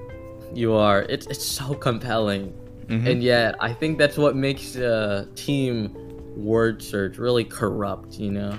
[0.52, 1.02] You are.
[1.02, 2.52] It's it's so compelling,
[2.88, 3.06] Mhm.
[3.08, 5.94] and yet I think that's what makes uh, team
[6.36, 8.14] word search really corrupt.
[8.18, 8.58] You know.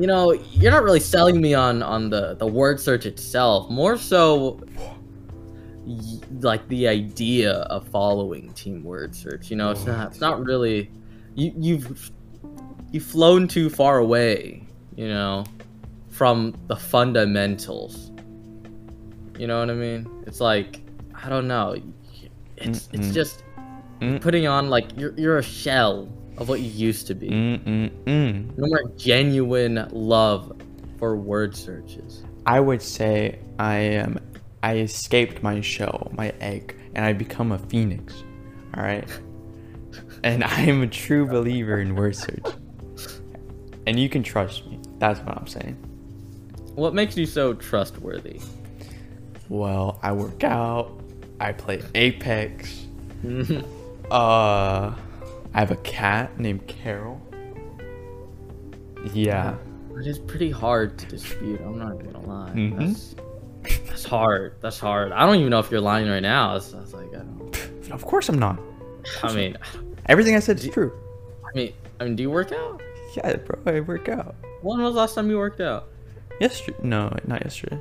[0.00, 3.68] You know, you're not really selling me on on the the word search itself.
[3.70, 4.60] More so,
[5.84, 9.50] y- like the idea of following team word search.
[9.50, 10.90] You know, it's not it's not really.
[11.34, 12.10] You you've
[12.92, 14.64] you've flown too far away.
[14.96, 15.44] You know,
[16.08, 18.10] from the fundamentals.
[19.38, 20.08] You know what I mean?
[20.26, 20.80] It's like
[21.14, 21.76] I don't know.
[22.56, 23.12] It's it's Mm-mm.
[23.14, 23.44] just
[24.00, 24.18] Mm.
[24.22, 26.08] putting on like you're you're a shell
[26.40, 27.28] of what you used to be.
[27.28, 28.58] Mm mm mm.
[28.58, 30.60] No more genuine love
[30.98, 32.24] for word searches.
[32.46, 34.18] I would say I am.
[34.62, 38.24] I escaped my shell, my egg, and I become a phoenix.
[38.76, 39.08] All right.
[40.22, 42.44] And I am a true believer in word search.
[43.86, 44.78] And you can trust me.
[44.98, 45.76] That's what I'm saying.
[46.74, 48.38] What makes you so trustworthy?
[49.48, 51.00] Well, I work out.
[51.40, 52.86] I play Apex.
[54.10, 54.92] Uh,
[55.54, 57.20] I have a cat named Carol.
[59.12, 59.56] Yeah.
[59.98, 61.60] It is pretty hard to dispute.
[61.60, 62.50] I'm not even gonna lie.
[62.50, 62.78] Mhm.
[62.78, 63.14] That's,
[63.88, 64.54] that's hard.
[64.60, 65.12] That's hard.
[65.12, 66.56] I don't even know if you're lying right now.
[66.56, 67.50] It's, it's like I don't.
[67.90, 68.56] Of course I'm not.
[69.24, 69.56] I mean,
[70.06, 70.92] Everything I said is true.
[71.44, 72.80] I mean, I mean, do you work out?
[73.16, 74.36] Yeah, bro, I work out.
[74.62, 75.88] When was the last time you worked out?
[76.40, 76.78] Yesterday?
[76.84, 77.80] No, not yesterday.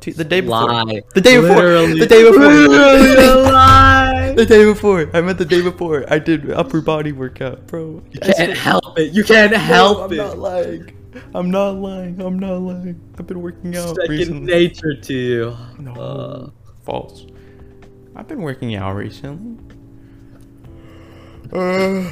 [0.00, 0.68] The day before.
[0.70, 1.02] Lie.
[1.14, 1.56] The day before.
[1.56, 2.46] Literally- The day before.
[2.46, 4.09] Literally a lie.
[4.36, 5.08] The day before.
[5.14, 6.04] I meant the day before.
[6.12, 8.02] I did upper body workout, bro.
[8.10, 9.12] You can't help it.
[9.12, 10.16] You can't help I'm it.
[10.16, 10.96] not lying.
[11.34, 12.20] I'm not lying.
[12.20, 13.00] I'm not lying.
[13.18, 14.52] I've been working out Second recently.
[14.52, 15.56] nature to you.
[15.78, 16.50] No, Uh,
[16.84, 17.26] false.
[18.16, 19.58] I've been working out recently.
[21.52, 22.08] Uh,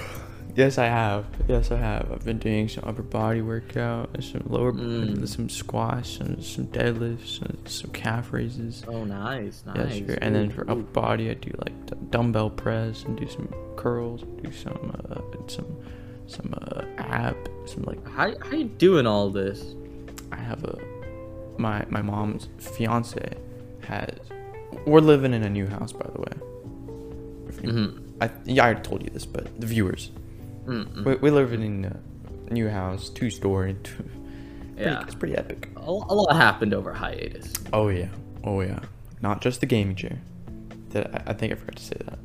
[0.59, 1.25] yes, I have.
[1.49, 2.11] Yes, I have.
[2.13, 5.27] I've been doing some upper body workout, and some lower, Mm.
[5.27, 8.85] some squats, and some deadlifts, and some calf raises.
[8.89, 9.77] oh, nice, nice.
[9.77, 10.19] Yeah, sure.
[10.21, 14.21] And then for upper body, I do like d- dumbbell press and do some curls,
[14.43, 15.71] do some uh, some
[16.27, 19.75] some uh, ab, some like How how you doing all this?
[20.33, 20.77] I have a
[21.57, 23.27] my my mom's fiance
[23.87, 24.19] has.
[24.87, 26.35] We're living in a new house, by the way.
[27.63, 28.03] Mhm.
[28.21, 30.11] I yeah, I already told you this, but the viewers,
[30.69, 31.05] Mm-mm.
[31.05, 33.77] we we live in a new house, two story.
[33.83, 34.05] Two,
[34.77, 35.71] Yeah, it's pretty epic.
[35.77, 37.53] a, a lot happened over hiatus.
[37.73, 38.09] Oh yeah,
[38.45, 38.81] oh yeah.
[39.23, 40.19] Not just the gaming chair.
[40.91, 42.19] That I, I think I forgot to say that.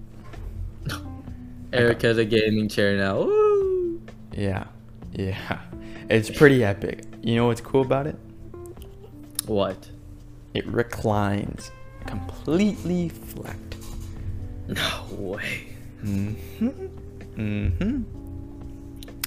[1.74, 3.22] Eric has a gaming chair now.
[3.24, 4.02] Woo!
[4.32, 4.66] Yeah,
[5.14, 5.60] yeah.
[6.10, 7.04] It's pretty epic.
[7.24, 8.16] You know what's cool about it?
[9.48, 9.90] What?
[10.54, 11.72] It reclines
[12.06, 13.58] completely flat.
[14.68, 15.68] No way.
[16.04, 16.70] Mm-hmm.
[17.38, 18.23] Mm-hmm.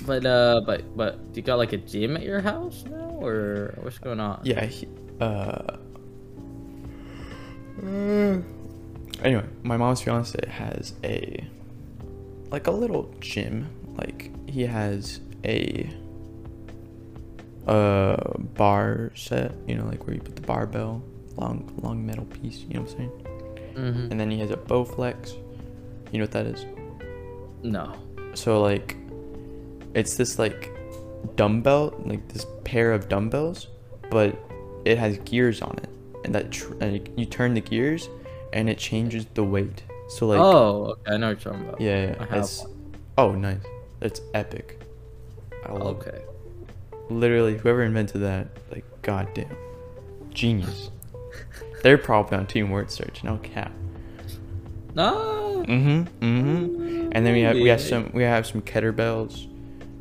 [0.06, 3.74] But uh, but but do you got like a gym at your house now, or
[3.82, 4.40] what's going on?
[4.44, 4.64] Yeah.
[4.64, 4.88] He,
[5.20, 5.24] uh.
[7.82, 8.38] uh,
[9.22, 11.44] Anyway, my mom's fiance has a
[12.50, 13.68] like a little gym.
[13.96, 15.90] Like he has a
[17.66, 21.02] uh bar set, you know, like where you put the barbell,
[21.36, 23.12] long long metal piece, you know what I'm saying?
[23.74, 24.10] Mm-hmm.
[24.10, 25.32] And then he has a Bowflex.
[26.12, 26.64] You know what that is?
[27.62, 27.94] No.
[28.34, 28.96] So like,
[29.96, 30.70] it's this like
[31.34, 33.68] dumbbell, like this pair of dumbbells,
[34.10, 34.38] but
[34.84, 35.88] it has gears on it,
[36.24, 38.08] and that tr- and you turn the gears,
[38.52, 39.82] and it changes the weight.
[40.08, 41.14] So like, oh, okay.
[41.14, 41.80] I know what you're talking about.
[41.80, 42.64] yeah, yeah, it's
[43.18, 43.58] oh nice,
[44.02, 44.80] it's epic.
[45.64, 46.08] I love it.
[46.08, 46.22] Okay.
[47.08, 49.56] Literally, whoever invented that, like, goddamn,
[50.30, 50.90] genius.
[51.82, 53.72] They're probably on Team Word Search, no cap.
[54.94, 55.64] No.
[55.66, 56.24] Mm-hmm.
[56.24, 57.10] Mm-hmm.
[57.12, 59.46] And then we have we have some we have some kettlebells,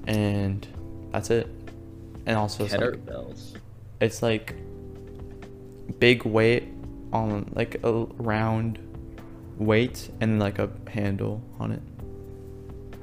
[0.08, 0.66] and
[1.12, 1.48] that's it.
[2.26, 3.00] And also it's like,
[4.02, 4.56] it's like
[6.00, 6.68] big weight
[7.14, 8.80] on like a round
[9.58, 11.82] weight and like a handle on it.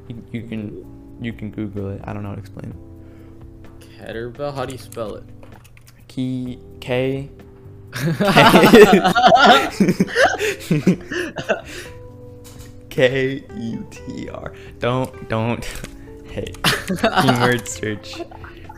[0.08, 0.84] You, you can
[1.20, 2.00] you can Google it.
[2.04, 2.76] I don't know how to explain it.
[3.80, 4.54] Kettlebell.
[4.54, 5.24] How do you spell it?
[6.08, 7.30] Key K
[12.90, 14.52] K U T R.
[14.78, 15.64] Don't don't.
[16.32, 16.50] Hey,
[17.20, 18.22] keyword search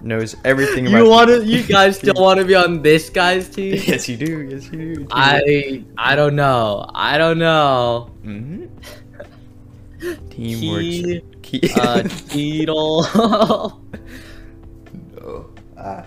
[0.03, 0.99] knows everything about.
[0.99, 1.45] you want to?
[1.45, 3.81] You guys still want to be on this guy's team?
[3.87, 4.43] Yes, you do.
[4.43, 5.07] Yes, you do.
[5.13, 6.91] I I don't know.
[6.93, 8.11] I don't know.
[8.25, 8.67] Mm-hmm.
[10.31, 10.81] Teamwork.
[10.81, 11.71] Key, Key.
[11.77, 13.03] uh, Cheadle.
[15.15, 15.55] no.
[15.79, 16.07] Ah.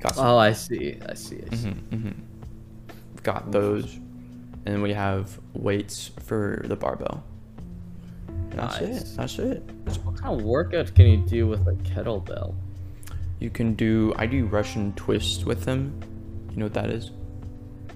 [0.00, 0.98] Got oh, I see.
[1.08, 1.40] I see.
[1.50, 1.70] I see.
[1.70, 2.10] hmm hmm
[3.22, 4.00] Got those,
[4.66, 7.22] and we have weights for the barbell.
[8.56, 9.16] That's it.
[9.16, 9.62] That's it.
[10.04, 12.54] What kind of workouts can you do with a kettlebell?
[13.40, 14.12] You can do.
[14.16, 16.00] I do Russian twists with them.
[16.50, 17.10] You know what that is?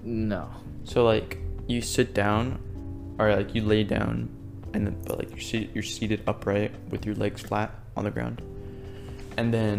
[0.03, 0.49] No.
[0.83, 2.59] So like you sit down,
[3.19, 4.29] or like you lay down,
[4.73, 8.11] and then but like you're sit, you're seated upright with your legs flat on the
[8.11, 8.41] ground,
[9.37, 9.77] and then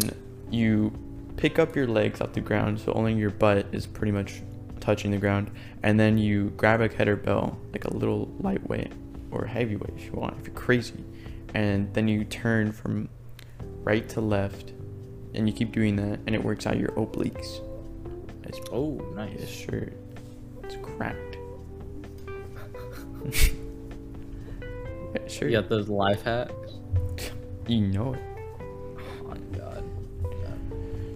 [0.49, 0.91] you
[1.37, 4.41] pick up your legs off the ground so only your butt is pretty much
[4.79, 5.49] touching the ground,
[5.83, 8.91] and then you grab a kettlebell like a little lightweight
[9.31, 11.03] or heavyweight if you want if you're crazy,
[11.53, 13.09] and then you turn from
[13.83, 14.73] right to left,
[15.33, 17.61] and you keep doing that, and it works out your obliques.
[18.43, 19.49] It's Oh, Yes, nice.
[19.49, 19.89] sure.
[20.63, 21.37] It's cracked.
[25.13, 25.49] Yeah, sure.
[25.49, 26.53] You got those life hacks?
[27.67, 28.21] You know it.
[29.21, 29.83] Oh my god.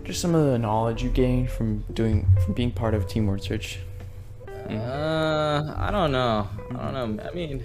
[0.04, 3.42] Just some of the knowledge you gain from doing, from being part of Team Word
[3.42, 3.80] Search.
[4.70, 6.48] Uh, I don't know.
[6.72, 7.24] I don't know.
[7.24, 7.64] I mean,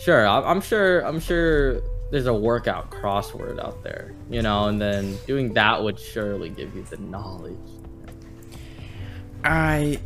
[0.00, 0.26] sure.
[0.26, 1.00] I'm, sure.
[1.00, 5.98] I'm sure there's a workout crossword out there, you know, and then doing that would
[5.98, 7.56] surely give you the knowledge.
[9.44, 10.00] I,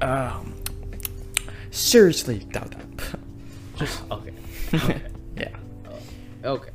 [0.00, 0.54] um,
[1.70, 3.18] seriously doubt that.
[3.76, 4.32] Just, Okay.
[4.74, 5.02] Okay.
[5.36, 5.48] yeah.
[6.44, 6.70] okay.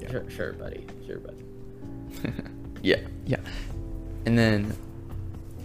[0.00, 0.10] Yeah.
[0.10, 0.86] Sure, sure, buddy.
[1.06, 1.44] Sure, buddy.
[2.82, 3.40] yeah, yeah.
[4.26, 4.76] And then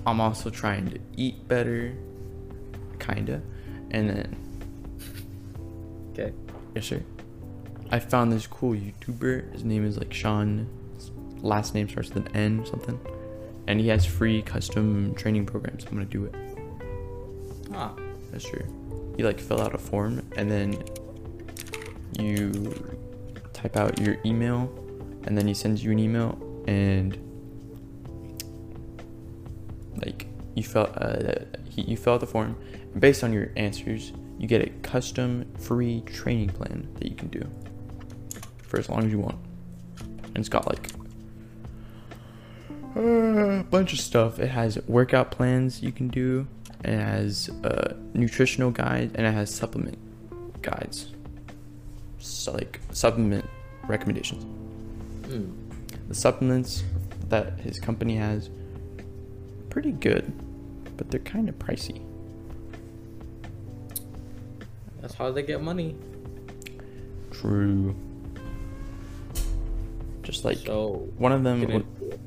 [0.07, 1.93] I'm also trying to eat better,
[2.99, 3.41] kinda.
[3.91, 4.50] And then.
[6.75, 7.03] Yes, sir.
[7.89, 9.51] I found this cool YouTuber.
[9.53, 10.67] His name is like Sean.
[10.95, 12.99] His last name starts with an N or something,
[13.67, 15.85] and he has free custom training programs.
[15.85, 16.35] I'm gonna do it.
[17.73, 17.93] Ah.
[18.31, 18.65] That's true.
[19.17, 20.81] You like fill out a form and then
[22.17, 22.95] you
[23.53, 24.71] type out your email
[25.25, 27.17] and then he sends you an email and
[29.97, 32.55] like you fill uh, he, you fill out the form
[32.93, 37.27] and based on your answers you get a custom free training plan that you can
[37.27, 37.47] do
[38.63, 39.37] for as long as you want.
[39.99, 40.89] And it's got like
[42.95, 44.39] a bunch of stuff.
[44.39, 46.47] It has workout plans you can do.
[46.83, 49.99] It has a nutritional guide and it has supplement
[50.63, 51.13] guides.
[52.17, 53.45] So like supplement
[53.87, 54.43] recommendations.
[55.27, 55.51] Hmm.
[56.07, 56.83] the supplements
[57.29, 58.49] that his company has
[59.69, 60.33] pretty good
[60.97, 62.01] but they're kind of pricey
[65.01, 65.95] That's how they get money.
[67.31, 67.95] true.
[70.23, 72.19] Just like so one of them would- it.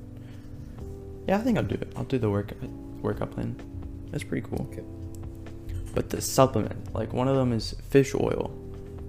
[1.28, 1.92] yeah i think i'll do it.
[1.96, 2.52] I'll do the work
[3.00, 3.54] workout plan.
[4.10, 4.66] That's pretty cool.
[4.72, 4.82] Okay.
[5.94, 8.50] but the supplement like one of them is fish oil.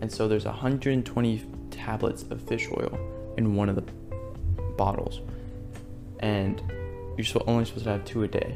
[0.02, 3.00] And so there's 120 tablets of fish oil
[3.38, 3.84] in one of the
[4.78, 5.22] bottles.
[6.20, 6.62] And
[7.18, 8.56] you're only supposed to have two a day.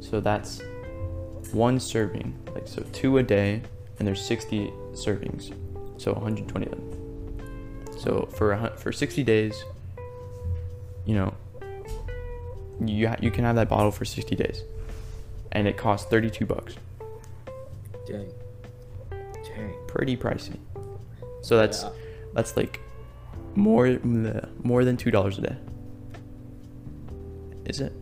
[0.00, 0.60] So that's
[1.52, 2.34] one serving.
[2.54, 3.62] Like so two a day
[3.98, 5.52] and there's 60 servings
[6.00, 9.64] so 120 of them so for a, for 60 days
[11.04, 11.32] you know
[12.84, 14.62] you, ha- you can have that bottle for 60 days
[15.52, 16.74] and it costs 32 bucks
[18.06, 18.30] Dang.
[19.44, 19.74] Dang.
[19.86, 20.58] pretty pricey.
[21.40, 21.90] So that's Yeah.
[22.34, 22.80] that's like
[23.54, 23.98] more
[24.62, 25.56] more than two dollars a day.
[27.64, 27.92] Is it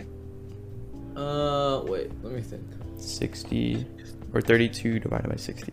[1.14, 2.10] Uh, wait.
[2.24, 2.64] Let me think.
[2.96, 3.86] sixty
[4.32, 5.72] or thirty-two divided by sixty?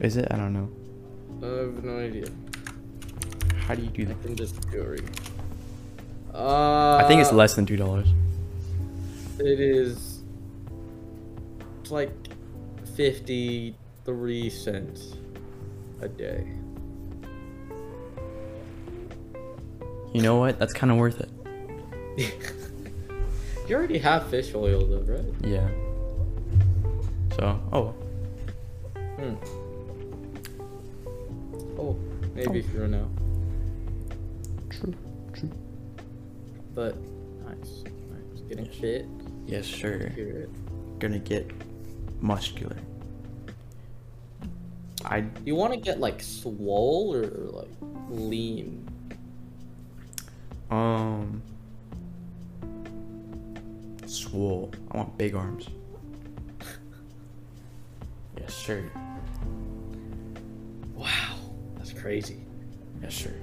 [0.00, 0.28] Is it?
[0.30, 0.68] I don't know.
[1.42, 2.26] I have no idea.
[3.66, 4.22] How do you do I that?
[4.22, 5.02] can just do it.
[6.34, 8.08] Uh, I think it's less than two dollars.
[9.38, 10.22] It is.
[11.82, 12.10] It's like
[12.96, 15.14] fifty-three cents
[16.00, 16.46] a day.
[20.12, 20.58] You know what?
[20.58, 21.28] That's kind of worth it.
[23.68, 25.24] you already have fish oil though, right?
[25.42, 25.68] Yeah.
[27.36, 27.94] So, oh,
[29.18, 29.34] Hmm.
[32.38, 32.54] Maybe Oh.
[32.54, 33.10] if you run out.
[34.70, 34.94] true,
[35.32, 35.50] true.
[36.72, 36.94] But
[37.44, 38.40] nice, nice.
[38.48, 38.74] Getting Yes.
[38.76, 39.06] fit.
[39.48, 40.10] Yes, sure.
[41.00, 41.50] Gonna get
[42.20, 42.76] muscular.
[45.04, 47.70] I You want to get like swole or like
[48.10, 48.86] lean?
[50.70, 51.42] Um.
[54.06, 54.70] Swole.
[54.92, 55.68] I want big arms.
[58.38, 58.84] yes, sir.
[62.00, 62.38] Crazy.
[63.02, 63.34] Yes, sir.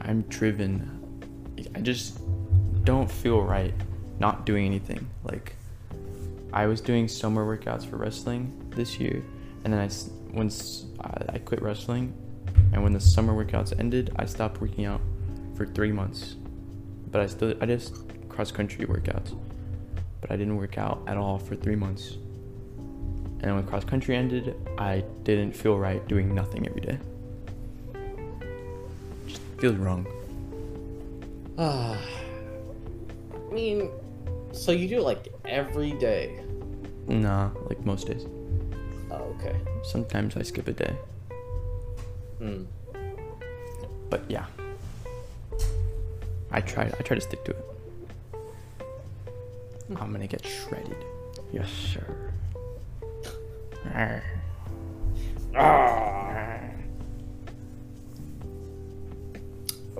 [0.00, 0.98] I'm driven.
[1.74, 2.20] I just
[2.84, 3.74] don't feel right
[4.18, 5.08] not doing anything.
[5.24, 5.54] Like,
[6.52, 9.22] I was doing summer workouts for wrestling this year,
[9.64, 9.88] and then I
[10.36, 12.12] once I I quit wrestling,
[12.72, 15.00] and when the summer workouts ended, I stopped working out
[15.54, 16.36] for three months.
[17.10, 17.82] But I still, I did
[18.28, 19.36] cross country workouts,
[20.20, 22.16] but I didn't work out at all for three months.
[23.40, 26.98] And when cross country ended, I didn't feel right doing nothing every day.
[29.62, 30.04] Feels wrong.
[31.56, 31.96] Ah,
[33.32, 33.90] I mean,
[34.50, 36.40] so you do it like every day?
[37.06, 38.26] Nah, like most days.
[39.12, 39.54] Oh, okay.
[39.84, 40.96] Sometimes I skip a day.
[42.38, 42.64] Hmm.
[44.10, 44.46] But yeah.
[46.50, 47.64] I try I try to stick to it.
[49.94, 51.04] I'm gonna get shredded.
[51.52, 52.32] Yes, sir.
[53.94, 56.01] Arr.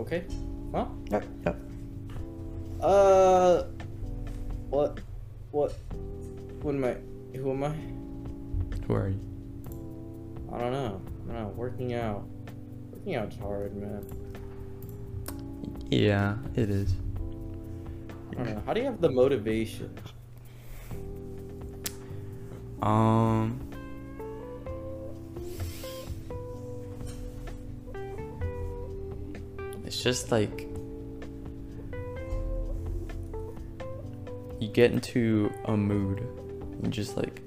[0.03, 0.24] Okay.
[0.72, 1.57] Well, Yep, yep.
[2.80, 3.62] uh,
[4.68, 4.98] what,
[5.53, 5.76] what,
[6.61, 6.96] what am I?
[7.38, 7.72] Who am I?
[8.88, 9.20] Who are you?
[10.53, 11.00] I don't know.
[11.30, 11.48] I don't know.
[11.55, 12.26] Working out.
[12.90, 14.05] Working out's hard, man.
[15.88, 16.96] Yeah, it is.
[18.32, 18.62] I don't know.
[18.66, 19.96] How do you have the motivation?
[22.82, 23.61] Um.
[30.05, 30.66] It's just like
[34.59, 36.18] you get into a mood
[36.82, 37.40] and just like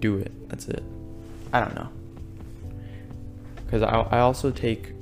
[0.00, 0.32] do it.
[0.48, 0.82] That's it.
[1.52, 1.90] I don't know.
[3.70, 4.94] Cause I I also take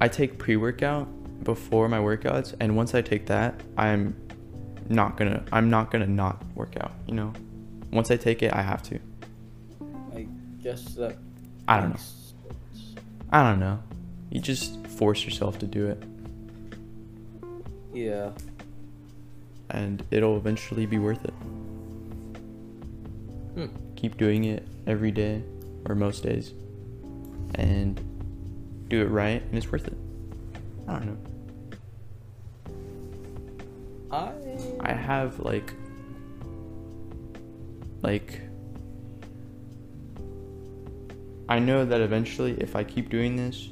[0.00, 1.06] I take pre workout
[1.44, 4.16] before my workouts, and once I take that, I'm
[4.88, 6.92] not gonna I'm not gonna not work out.
[7.06, 7.32] You know,
[7.90, 8.98] once I take it, I have to.
[10.14, 10.26] I
[10.62, 11.18] guess that.
[11.68, 11.96] I don't know.
[11.96, 12.94] sense.
[13.30, 13.82] I don't know.
[14.30, 16.02] You just force yourself to do it,
[17.92, 18.30] Yeah.
[19.70, 21.34] and it'll eventually be worth it.
[23.54, 23.66] Hmm.
[23.96, 25.42] Keep doing it every day,
[25.86, 26.52] or most days,
[27.54, 28.00] and
[28.88, 29.96] do it right, and it's worth it.
[30.88, 31.16] I don't know.
[34.10, 34.32] I.
[34.80, 35.72] I have like
[38.02, 38.40] like
[41.48, 43.68] I know that eventually if I keep doing this,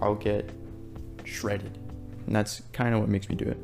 [0.00, 0.50] I'll get
[1.24, 1.78] shredded.
[2.26, 3.58] And that's kind of what makes me do it.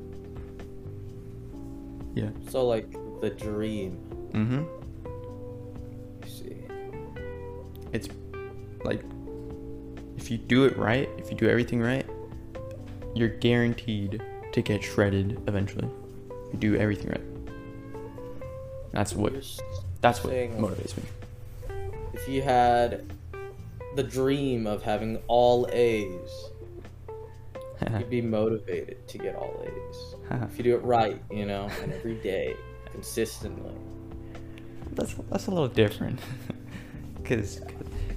[2.14, 2.30] Yeah.
[2.48, 3.98] So like the dream.
[4.32, 6.28] Mm Mhm.
[6.28, 6.56] See.
[7.92, 8.08] It's
[8.84, 9.02] like
[10.16, 12.06] if you do it right, if you do everything right,
[13.14, 14.22] you're guaranteed
[14.52, 15.88] to get shredded eventually.
[16.52, 17.20] You do everything right.
[18.92, 19.32] That's what
[20.00, 21.04] that's what motivates me.
[22.12, 23.04] If you had
[23.96, 26.30] the dream of having all A's,
[27.98, 30.16] you'd be motivated to get all A's.
[30.50, 32.56] If you do it right, you know, and every day,
[32.90, 33.74] consistently.
[34.92, 36.18] that's that's a little different
[37.22, 37.60] because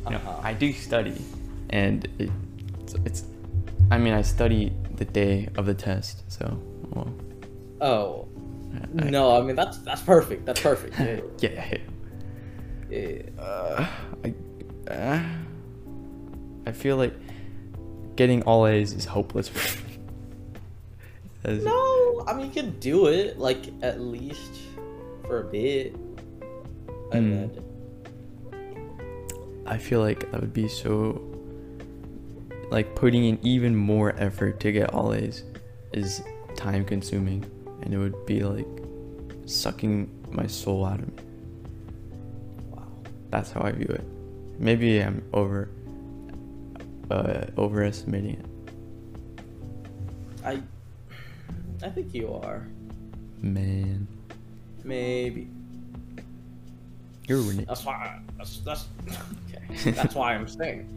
[0.05, 0.39] you know Uh-huh.
[0.43, 1.15] I do study
[1.71, 2.29] and it,
[2.81, 3.23] it's, it's
[3.91, 6.45] I mean I study the day of the test so
[6.91, 7.11] well
[7.81, 8.27] Oh.
[8.99, 10.45] I- No, I mean that's that's perfect.
[10.45, 10.93] That's perfect.
[10.99, 11.19] Yeah.
[11.45, 11.77] yeah,
[12.89, 13.41] yeah.
[13.41, 13.87] Uh,
[14.25, 14.33] I
[14.91, 15.23] uh,
[16.65, 17.13] I feel like
[18.15, 19.51] getting all A's is hopeless.
[21.43, 24.59] As- No, I mean you can do it like at least
[25.27, 25.95] for a bit,
[27.11, 27.31] and Hmm.
[27.31, 27.51] then
[29.67, 31.21] I feel like that would be so
[32.71, 35.43] like putting in even more effort to get all A's
[35.93, 36.23] is
[36.55, 37.45] time consuming
[37.83, 38.67] and it would be like
[39.45, 41.23] sucking my soul out of me.
[42.71, 42.87] wow.
[43.29, 44.03] That's how I view it.
[44.57, 45.69] Maybe I'm over
[47.11, 48.45] uh overestimating it.
[50.43, 50.61] I
[51.83, 52.67] I think you are.
[53.41, 54.07] Man.
[54.83, 55.47] Maybe.
[57.27, 58.19] You're That's why.
[58.37, 58.85] That's that's
[59.49, 59.91] okay.
[59.91, 60.91] That's why I'm saying.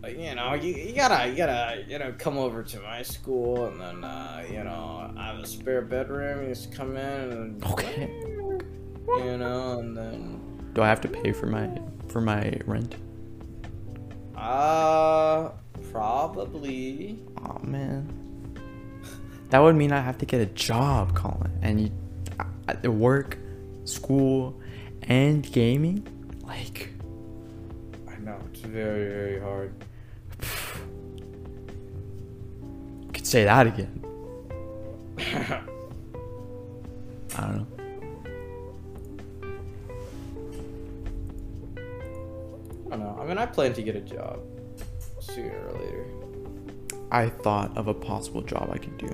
[0.00, 3.66] But, you know, you, you gotta you gotta you know come over to my school
[3.66, 6.42] and then uh, you know I have a spare bedroom.
[6.44, 8.08] You just come in and Okay.
[9.08, 10.40] you know and then
[10.74, 11.68] Do I have to pay for my
[12.08, 12.94] for my rent?
[14.36, 15.50] Uh
[15.90, 18.12] probably Oh man.
[19.50, 21.50] That would mean I have to get a job, Colin.
[21.62, 21.90] And you
[22.68, 23.38] at the work,
[23.84, 24.60] school,
[25.02, 26.06] and gaming?
[26.42, 26.90] Like
[28.08, 29.72] I know it's very very hard.
[33.12, 34.02] could say that again.
[37.38, 37.75] I don't know.
[42.96, 43.22] Don't know.
[43.22, 44.40] I mean, I plan to get a job
[45.20, 46.06] sooner or later,
[47.10, 49.08] I thought of a possible job I could do.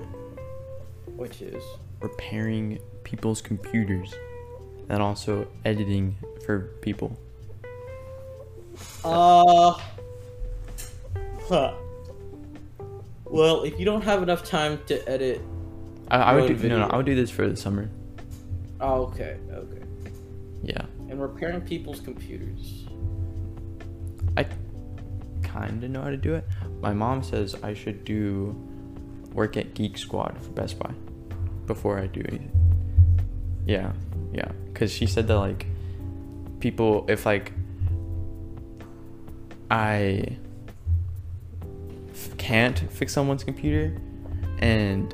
[1.15, 1.63] which is
[1.99, 4.13] Repairing people's computers
[4.89, 6.15] and also editing
[6.45, 7.17] for people.
[9.05, 9.79] Uh.
[11.47, 11.73] Huh.
[13.25, 15.41] Well, if you don't have enough time to edit.
[16.09, 16.87] I, I would do own no, no.
[16.87, 17.89] I would do this for the summer.
[18.81, 19.81] Oh, okay, okay.
[20.61, 20.85] Yeah.
[21.09, 22.82] And repairing people's computers.
[25.53, 26.45] Kind of know how to do it.
[26.81, 28.55] My mom says I should do
[29.33, 30.91] work at Geek Squad for Best Buy
[31.67, 32.51] before I do anything.
[33.65, 33.93] Yeah,
[34.33, 34.51] yeah.
[34.65, 35.67] Because she said that, like,
[36.59, 37.53] people, if, like,
[39.69, 40.37] I
[42.11, 43.95] f- can't fix someone's computer
[44.57, 45.13] and,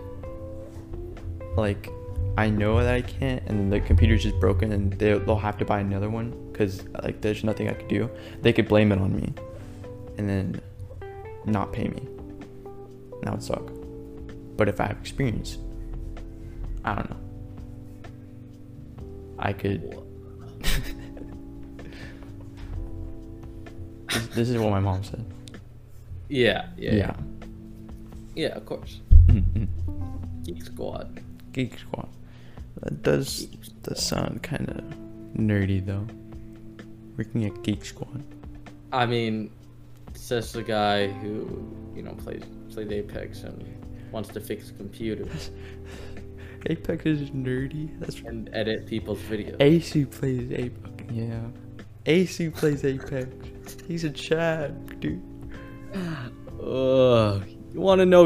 [1.57, 1.89] like,
[2.37, 5.81] I know that I can't, and the computer's just broken, and they'll have to buy
[5.81, 8.09] another one because like there's nothing I could do.
[8.41, 9.33] They could blame it on me,
[10.19, 10.61] and then
[11.45, 12.05] not pay me.
[13.23, 13.71] That would suck.
[14.57, 15.57] But if I have experience,
[16.83, 17.15] I don't know.
[19.39, 19.97] I could.
[24.09, 25.25] this, this is what my mom said.
[26.27, 27.15] Yeah, yeah, Yeah.
[28.35, 28.99] Yeah, of course.
[29.27, 29.67] Mhm.
[30.43, 31.21] Geek Squad.
[31.53, 32.09] Geek Squad.
[32.81, 33.45] That does
[33.83, 34.83] does sound kind of
[35.37, 36.05] nerdy though.
[37.17, 38.21] Working at Geek Squad.
[38.91, 39.49] I mean,
[40.13, 43.65] says the guy who, you know, plays plays Apex and
[44.11, 45.51] wants to fix computers
[46.65, 47.97] Apex is nerdy.
[47.99, 49.55] That's and edit people's videos.
[49.61, 51.03] AC plays Apex.
[51.11, 51.41] Yeah.
[52.05, 53.27] AC plays Apex.
[53.87, 55.21] He's a Chad, dude.
[56.61, 57.43] Ugh.
[57.73, 58.25] You want to know?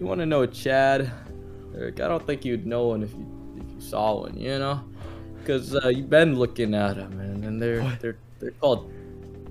[0.00, 1.10] You want to know Chad?
[1.74, 4.36] Eric, I don't think you'd know one if you if you saw one.
[4.36, 4.82] You know,
[5.38, 8.00] because uh, you've been looking at them, and, and they're What?
[8.00, 8.92] they're they're called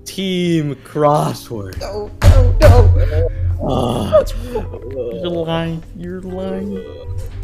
[0.04, 1.78] Team Crossword.
[1.80, 3.28] No, no, no.
[3.64, 4.24] Ah.
[4.42, 5.82] You're lying.
[5.96, 6.82] You're lying.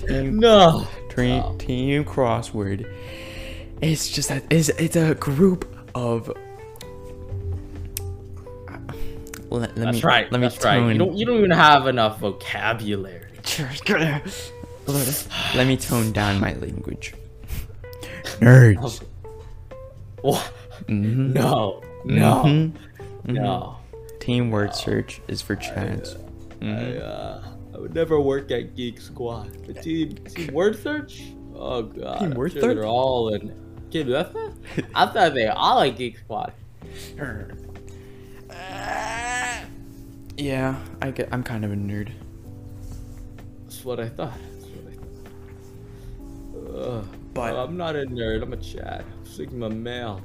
[0.06, 0.86] Team, no.
[1.14, 2.90] team, team crossword.
[3.80, 6.28] It's just that it's, it's a group of.
[9.50, 10.30] Let, let That's me, right.
[10.32, 10.92] Let me That's right.
[10.92, 11.16] You don't.
[11.16, 13.30] You don't even have enough vocabulary.
[15.54, 17.14] let me tone down my language.
[18.40, 19.02] Nerds.
[20.22, 20.52] What?
[20.88, 21.32] Mhm.
[21.32, 21.82] No.
[22.09, 22.42] No.
[22.44, 22.72] Mhm.
[23.26, 23.76] No.
[24.20, 26.16] Team word search is for chats.
[26.61, 27.02] I, Mhm.
[27.02, 27.40] uh,
[27.74, 29.50] I would never work at Geek Squad.
[29.66, 31.22] But team, team Word Search?
[31.54, 32.18] Oh god.
[32.18, 32.74] Team I'm Word sure Search?
[32.76, 33.48] They're all in.
[33.92, 34.84] Word Search?
[34.94, 36.52] I thought they all like Geek Squad.
[40.36, 41.28] Yeah, I get.
[41.32, 42.11] I'm kind of a nerd.
[43.64, 44.38] That's what I thought.
[44.52, 44.96] That's what I
[46.72, 46.86] thought.
[46.98, 47.04] Ugh.
[47.34, 48.42] But- I'm not a nerd.
[48.42, 49.04] I'm a Chad.
[49.18, 50.20] I'm Sigma male.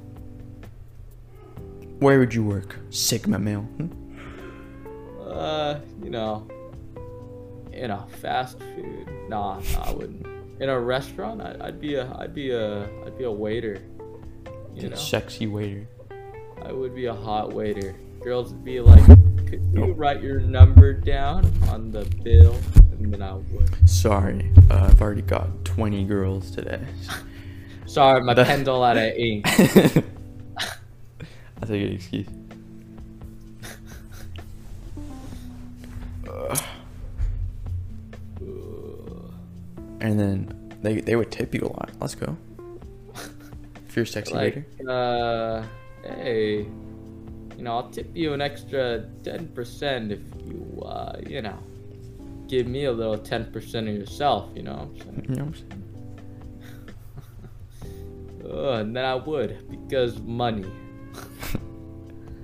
[2.04, 2.76] Where would you work?
[2.90, 3.62] Sigma male.
[3.62, 3.88] Hmm?
[5.26, 6.46] Uh, you know,
[7.72, 9.08] in a fast food.
[9.30, 10.28] Nah, nah, I wouldn't.
[10.60, 13.82] In a restaurant, I, I'd be a, I'd be a, I'd be a waiter.
[14.76, 15.88] You know, Sexy waiter.
[16.62, 17.96] I would be a hot waiter.
[18.22, 19.06] Girls would be like,
[19.48, 22.60] could you write your number down on the bill?
[22.92, 23.90] And then I would.
[23.90, 26.86] Sorry, uh, I've already got 20 girls today.
[27.86, 29.48] Sorry, my pen's all out of ink.
[31.64, 32.28] That's a good excuse.
[40.02, 41.92] And then they they would tip you a lot.
[42.02, 42.36] Let's go.
[43.88, 44.90] If you're sexy like, waiter.
[44.90, 45.64] uh,
[46.04, 46.68] hey,
[47.56, 51.58] you know, I'll tip you an extra 10% if you, uh, you know,
[52.50, 55.26] give me a little 10% of yourself, you know what I'm saying?
[55.30, 55.84] You know what I'm saying?
[58.52, 60.66] Ugh, and then I would, because money.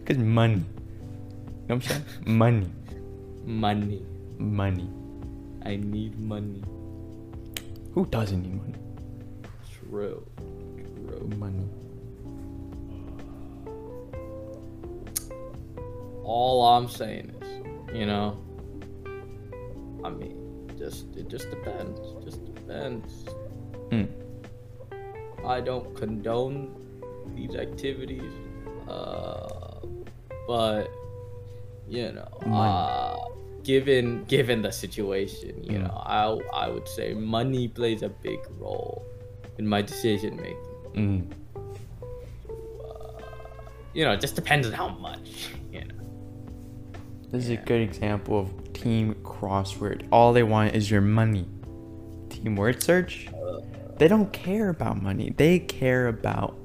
[0.10, 0.56] Cause money.
[0.56, 0.66] You know
[1.68, 2.04] what I'm saying?
[2.26, 2.72] Money.
[3.46, 4.04] Money.
[4.40, 4.90] Money.
[5.64, 6.64] I need money.
[7.94, 8.74] Who doesn't need money?
[9.72, 10.26] True.
[11.06, 11.30] True.
[11.38, 11.70] Money.
[16.24, 18.40] All I'm saying is, you know,
[20.04, 22.00] I mean, just it just depends.
[22.26, 23.26] Just depends.
[23.92, 24.06] Hmm.
[25.46, 26.74] I don't condone
[27.36, 28.34] these activities,
[28.88, 29.39] uh,
[30.50, 30.90] but
[31.88, 33.16] you know, uh,
[33.64, 35.84] given given the situation, you Mm.
[35.84, 36.24] know, I
[36.64, 39.06] I would say money plays a big role
[39.60, 40.74] in my decision making.
[40.96, 41.20] Mm.
[43.94, 45.28] You know, it just depends on how much.
[45.72, 46.02] You know,
[47.32, 50.08] This is a good example of team crossword.
[50.12, 51.46] All they want is your money.
[52.32, 53.30] Team word search?
[54.00, 55.28] They don't care about money.
[55.38, 56.59] They care about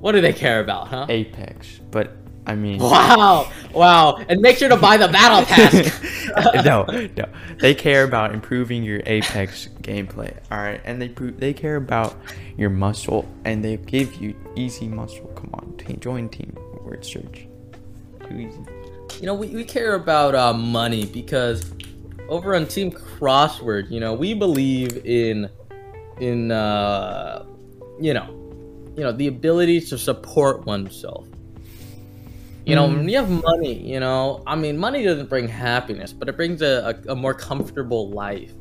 [0.00, 1.06] what do they care about, huh?
[1.08, 1.80] Apex.
[1.90, 6.64] But I mean Wow, wow, and make sure to buy the battle pass.
[6.64, 6.84] no,
[7.16, 7.24] no.
[7.58, 10.34] They care about improving your Apex gameplay.
[10.50, 12.16] All right, and they they care about
[12.56, 15.26] your muscle, and they give you easy muscle.
[15.36, 16.56] Come on, team, join team
[16.88, 17.46] word search.
[18.28, 18.60] Too easy.
[19.20, 21.70] you know, we, we care about uh, money because
[22.28, 25.50] over on Team Crossword, you know, we believe in
[26.20, 27.44] in uh,
[28.00, 28.47] you know,
[28.98, 31.28] you know, the ability to support oneself.
[32.66, 36.28] You know, when you have money, you know, I mean, money doesn't bring happiness, but
[36.28, 38.52] it brings a, a, a more comfortable life.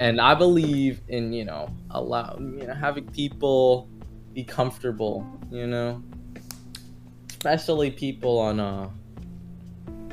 [0.00, 3.88] And I believe in, you know, allow, you know, having people
[4.34, 6.02] be comfortable, you know,
[7.30, 8.90] especially people on uh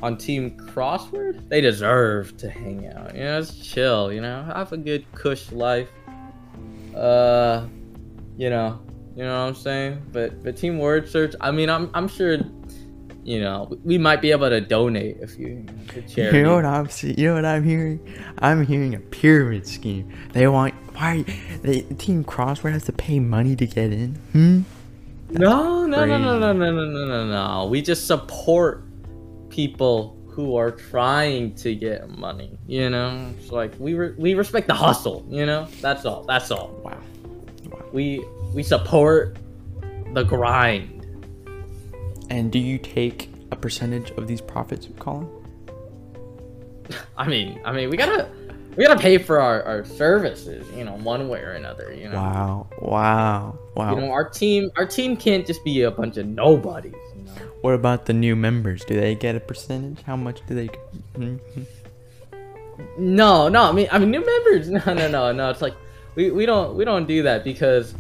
[0.02, 3.14] on Team Crossword, they deserve to hang out.
[3.14, 4.14] You know, it's chill.
[4.14, 5.90] You know, have a good cush life.
[6.96, 7.68] Uh,
[8.38, 8.80] you know,
[9.16, 10.02] you know what I'm saying.
[10.12, 12.38] But but Team Word Search, I mean, I'm I'm sure,
[13.24, 15.66] you know, we might be able to donate if you.
[16.34, 18.00] You know what I'm see- You know what I'm hearing?
[18.40, 20.12] I'm hearing a pyramid scheme.
[20.34, 21.24] They want why
[21.62, 24.16] they Team Crossword has to pay money to get in.
[24.34, 24.62] Hmm.
[25.32, 27.66] No, no, no, no, no, no, no, no, no, no.
[27.68, 28.84] We just support
[29.50, 32.58] people who are trying to get money.
[32.68, 35.26] You know, it's like we re- we respect the hustle.
[35.30, 36.24] You know, that's all.
[36.24, 36.80] That's all.
[36.84, 36.98] Wow.
[37.92, 38.24] We
[38.56, 39.38] we support
[40.14, 41.06] the grind.
[42.30, 45.30] And do you take a percentage of these profits, Colin?
[47.18, 48.30] I mean, I mean, we gotta
[48.78, 50.66] we gotta pay for our, our services.
[50.76, 51.94] You know, one way or another.
[51.94, 52.16] You know.
[52.16, 52.68] Wow.
[52.80, 53.60] Wow.
[53.76, 53.96] Wow.
[53.96, 56.96] You know, our team our team can't just be a bunch of nobodies.
[57.16, 57.32] You know.
[57.62, 58.86] What about the new members?
[58.86, 60.02] Do they get a percentage?
[60.04, 60.70] How much do they?
[62.98, 63.64] No, no.
[63.64, 64.70] I mean, I mean, new members.
[64.86, 65.50] No, no, no, no.
[65.50, 65.76] It's like
[66.16, 67.94] we, we don't we don't do that because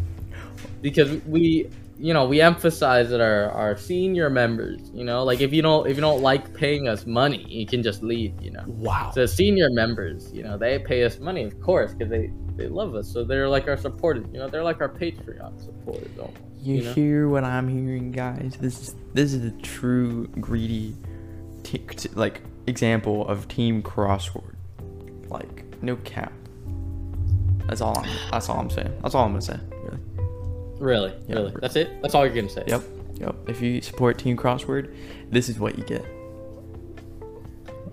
[0.81, 5.53] because we you know we emphasize that our our senior members you know like if
[5.53, 8.63] you don't if you don't like paying us money you can just leave you know
[8.67, 9.11] Wow.
[9.15, 12.95] so senior members you know they pay us money of course because they they love
[12.95, 16.75] us so they're like our supporters you know they're like our patreon supporters almost You
[16.75, 16.93] you know?
[16.93, 18.57] hear what I'm hearing, guys?
[18.59, 20.95] This is this is a true greedy,
[21.63, 24.55] t- t- like example of team crossword.
[25.29, 26.33] Like no cap.
[27.67, 28.09] That's all I'm.
[28.31, 28.93] That's all I'm saying.
[29.03, 29.59] That's all I'm gonna say.
[30.79, 31.11] Really.
[31.11, 32.83] really Yeah, really that's it that's all you're gonna say Yep.
[33.19, 33.35] Yep.
[33.47, 34.93] If you support team crossword,
[35.31, 36.03] this is what you get.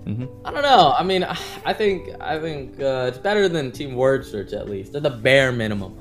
[0.04, 0.94] hmm I don't know.
[0.98, 1.24] I mean,
[1.64, 4.92] I think I think uh, it's better than Team Word Search at least.
[4.92, 5.98] They're the bare minimum.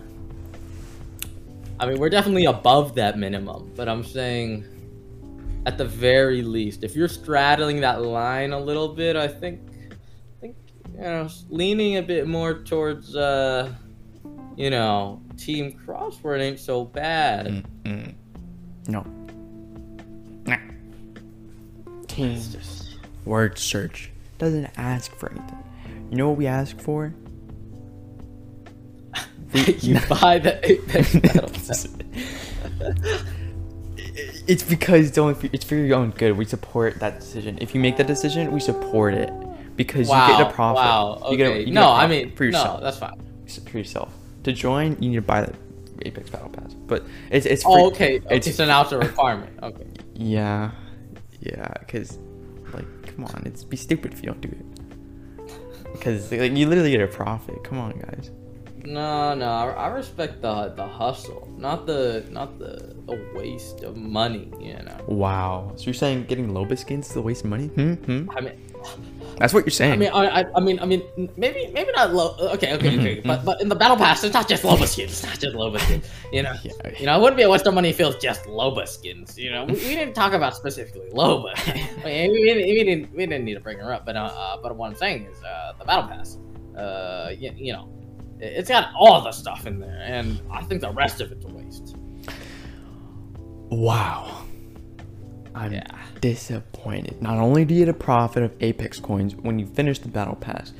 [1.79, 4.65] I mean, we're definitely above that minimum, but I'm saying,
[5.65, 9.61] at the very least, if you're straddling that line a little bit, I think,
[9.91, 9.95] I
[10.39, 10.55] think
[10.93, 13.73] you know, leaning a bit more towards, uh,
[14.55, 17.47] you know, Team Crossword ain't so bad.
[17.83, 18.13] Mm-mm.
[18.87, 19.05] No.
[20.45, 20.57] Nah.
[22.07, 25.63] Team just word search doesn't ask for anything.
[26.09, 27.13] You know what we ask for?
[29.53, 31.49] you buy the Apex Battle
[34.47, 36.37] it's because it's only for, it's for your own good.
[36.37, 37.57] We support that decision.
[37.61, 39.31] If you make that decision, we support it
[39.75, 40.27] because Wow!
[40.27, 40.75] you get a profit.
[40.83, 41.19] Wow!
[41.21, 41.31] Okay.
[41.31, 42.79] You get a, you get a no, I profit mean, for yourself.
[42.79, 43.21] no, that's fine.
[43.69, 44.13] for yourself.
[44.43, 45.53] To join, you need to buy the
[46.05, 46.73] Apex Battle Pass.
[46.73, 47.73] But it's it's free.
[47.73, 48.19] Oh, okay.
[48.19, 48.37] okay.
[48.37, 49.57] It's so now it's a requirement.
[49.61, 49.87] Okay.
[50.15, 50.71] yeah,
[51.39, 51.73] yeah.
[51.79, 52.19] Because
[52.73, 55.91] like, come on, it's be stupid if you don't do it.
[55.93, 57.63] Because like you literally get a profit.
[57.63, 58.31] Come on, guys.
[58.83, 63.95] No, no, I I respect the the hustle, not the not the, the waste of
[63.95, 64.51] money.
[64.59, 64.97] You know.
[65.07, 65.73] Wow.
[65.75, 67.67] So you're saying getting Loba skins is a waste of money?
[67.67, 67.93] Hmm.
[67.93, 68.29] hmm?
[68.31, 68.53] I mean,
[69.37, 69.93] That's what you're saying.
[69.93, 71.01] I mean, I, I, I mean, I mean,
[71.35, 72.35] maybe, maybe not low.
[72.53, 73.21] Okay, okay, okay.
[73.25, 75.11] But, but in the battle pass, it's not just Loba skins.
[75.11, 76.05] It's not just Loba skins.
[76.31, 76.71] You know, Yeah.
[76.99, 79.37] you know, it wouldn't be a waste of money if it just Loba skins.
[79.39, 81.53] You know, we, we didn't talk about specifically Loba.
[82.03, 84.05] I mean, we, didn't- we didn't, we didn't need to bring her up.
[84.05, 86.37] But, uh, uh but what I'm saying is, uh, the battle pass,
[86.77, 87.89] uh, you, you know,
[88.39, 91.45] it- it's got all the stuff in there, and I think the rest of it's
[91.45, 91.95] a waste.
[93.71, 94.40] Wow.
[95.55, 95.83] I'm Yeah.
[96.21, 97.21] disappointed.
[97.21, 100.35] Not only do you get a profit of Apex coins when you finish the battle
[100.35, 100.73] pass,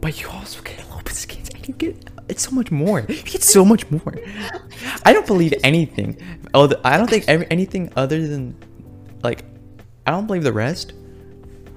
[0.00, 3.00] but you also get Loba skins and you get it's so much more.
[3.08, 4.14] You get so much more.
[5.04, 6.16] I don't believe anything.
[6.54, 8.54] Oh, I don't think anything other than
[9.22, 9.44] like
[10.06, 10.92] I don't believe the rest.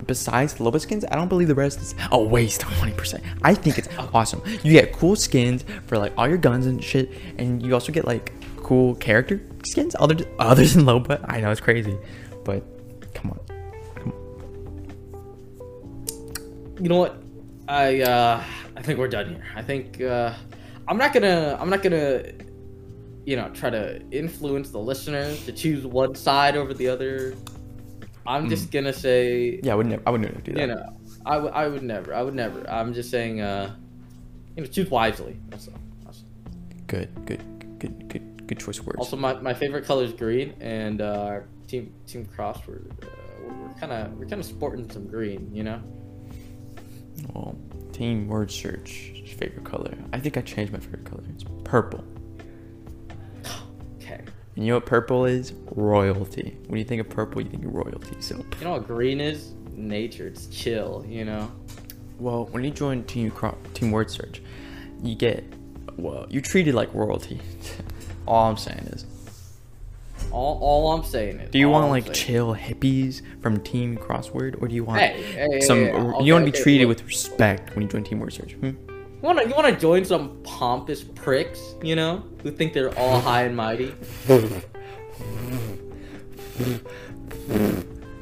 [0.05, 3.19] Besides Loba skins, I don't believe the rest is a waste of 20%.
[3.43, 4.41] I think it's awesome.
[4.63, 8.05] You get cool skins for like all your guns and shit, and you also get
[8.05, 11.25] like cool character skins other other than Loba.
[11.27, 11.97] I know it's crazy,
[12.47, 12.63] but
[13.13, 13.39] come on.
[13.95, 14.17] Come on.
[16.83, 17.13] you know what
[17.67, 18.41] i uh
[18.77, 20.33] i think we're done here i think uh
[20.87, 22.23] i'm not gonna i'm not gonna
[23.25, 27.33] you know try to influence the listeners to choose one side over the other
[28.25, 30.03] i'm just gonna say Yeah, I would never.
[30.07, 30.61] I would never do that.
[30.61, 30.83] you know
[31.25, 33.75] I would- I would never i would never i'm just saying uh
[34.55, 35.73] you know choose wisely that's all,
[36.05, 36.25] that's all.
[36.87, 37.41] Good, good,
[37.79, 38.99] good, good, good choice of words.
[38.99, 43.07] also my, my favorite color is green and uh team team cross we're uh,
[43.43, 45.81] we're kind of we're kind of sporting some green you know
[47.33, 47.57] well,
[47.91, 49.93] team word search favorite color.
[50.13, 51.23] I think I changed my favorite color.
[51.29, 52.03] It's purple.
[53.97, 54.23] okay
[54.55, 55.53] And you know what purple is?
[55.71, 56.57] Royalty.
[56.67, 58.15] When you think of purple, you think of royalty.
[58.19, 61.51] So, you know what green is nature it's chill you know
[62.19, 64.41] well, when you join team Cro- team word search,
[65.03, 65.43] you get
[65.97, 67.39] well, you're treated like royalty.
[68.27, 69.05] All I'm saying is,
[70.31, 71.49] All, all I'm saying is.
[71.51, 75.21] do you want I'm like chill hippies from Team Crossword, or do you want Hey,
[75.21, 75.77] hey, some?
[75.85, 78.53] hey, okay, you want to be treated with respect when you join Team Word Search.
[78.53, 78.65] Hmm?
[78.67, 83.43] You wanna you wanna join some pompous pricks, you know, who think they're all high
[83.43, 83.95] and mighty?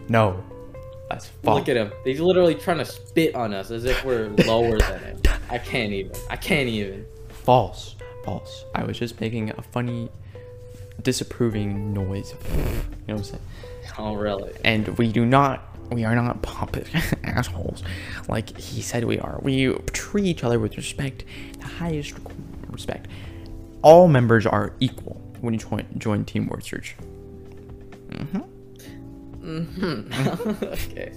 [0.07, 0.43] No,
[1.09, 1.59] that's false.
[1.59, 1.91] Look at him.
[2.03, 5.21] He's literally trying to spit on us as if we're lower than him.
[5.49, 6.11] I can't even.
[6.29, 7.05] I can't even.
[7.29, 7.95] False.
[8.23, 8.65] False.
[8.73, 10.09] I was just making a funny,
[11.05, 12.33] disapproving noise.
[12.51, 12.73] You know
[13.05, 13.41] what I'm saying?
[13.97, 14.51] Oh really?
[14.65, 16.89] And we do not, we are not pompous
[17.23, 17.83] assholes
[18.27, 19.39] like he said we are.
[19.41, 21.23] We treat each other with respect,
[21.59, 22.15] the highest
[22.69, 23.07] respect.
[23.81, 26.97] All members are equal when you join, join Team Word Search.
[28.09, 28.41] Mm hmm
[29.45, 31.13] Mm hmm okay.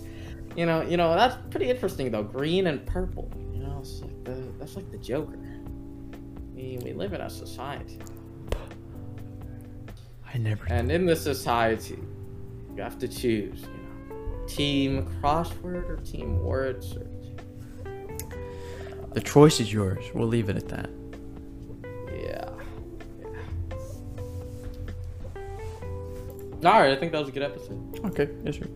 [0.54, 2.22] You know, you know that's pretty interesting though.
[2.22, 3.30] Green and purple.
[3.54, 5.38] You know, it's like the that's like the Joker.
[6.54, 7.98] We we live in a society,
[10.32, 10.66] I never.
[10.68, 11.98] and in this society,
[12.76, 13.62] you have to choose.
[13.62, 17.06] You know, team crossword or team word search.
[19.12, 20.04] The choice is yours.
[20.14, 20.90] We'll leave it at that.
[22.14, 22.50] Yeah.
[26.64, 28.00] All right, I think that was a good episode.
[28.04, 28.66] Okay, yes, sir.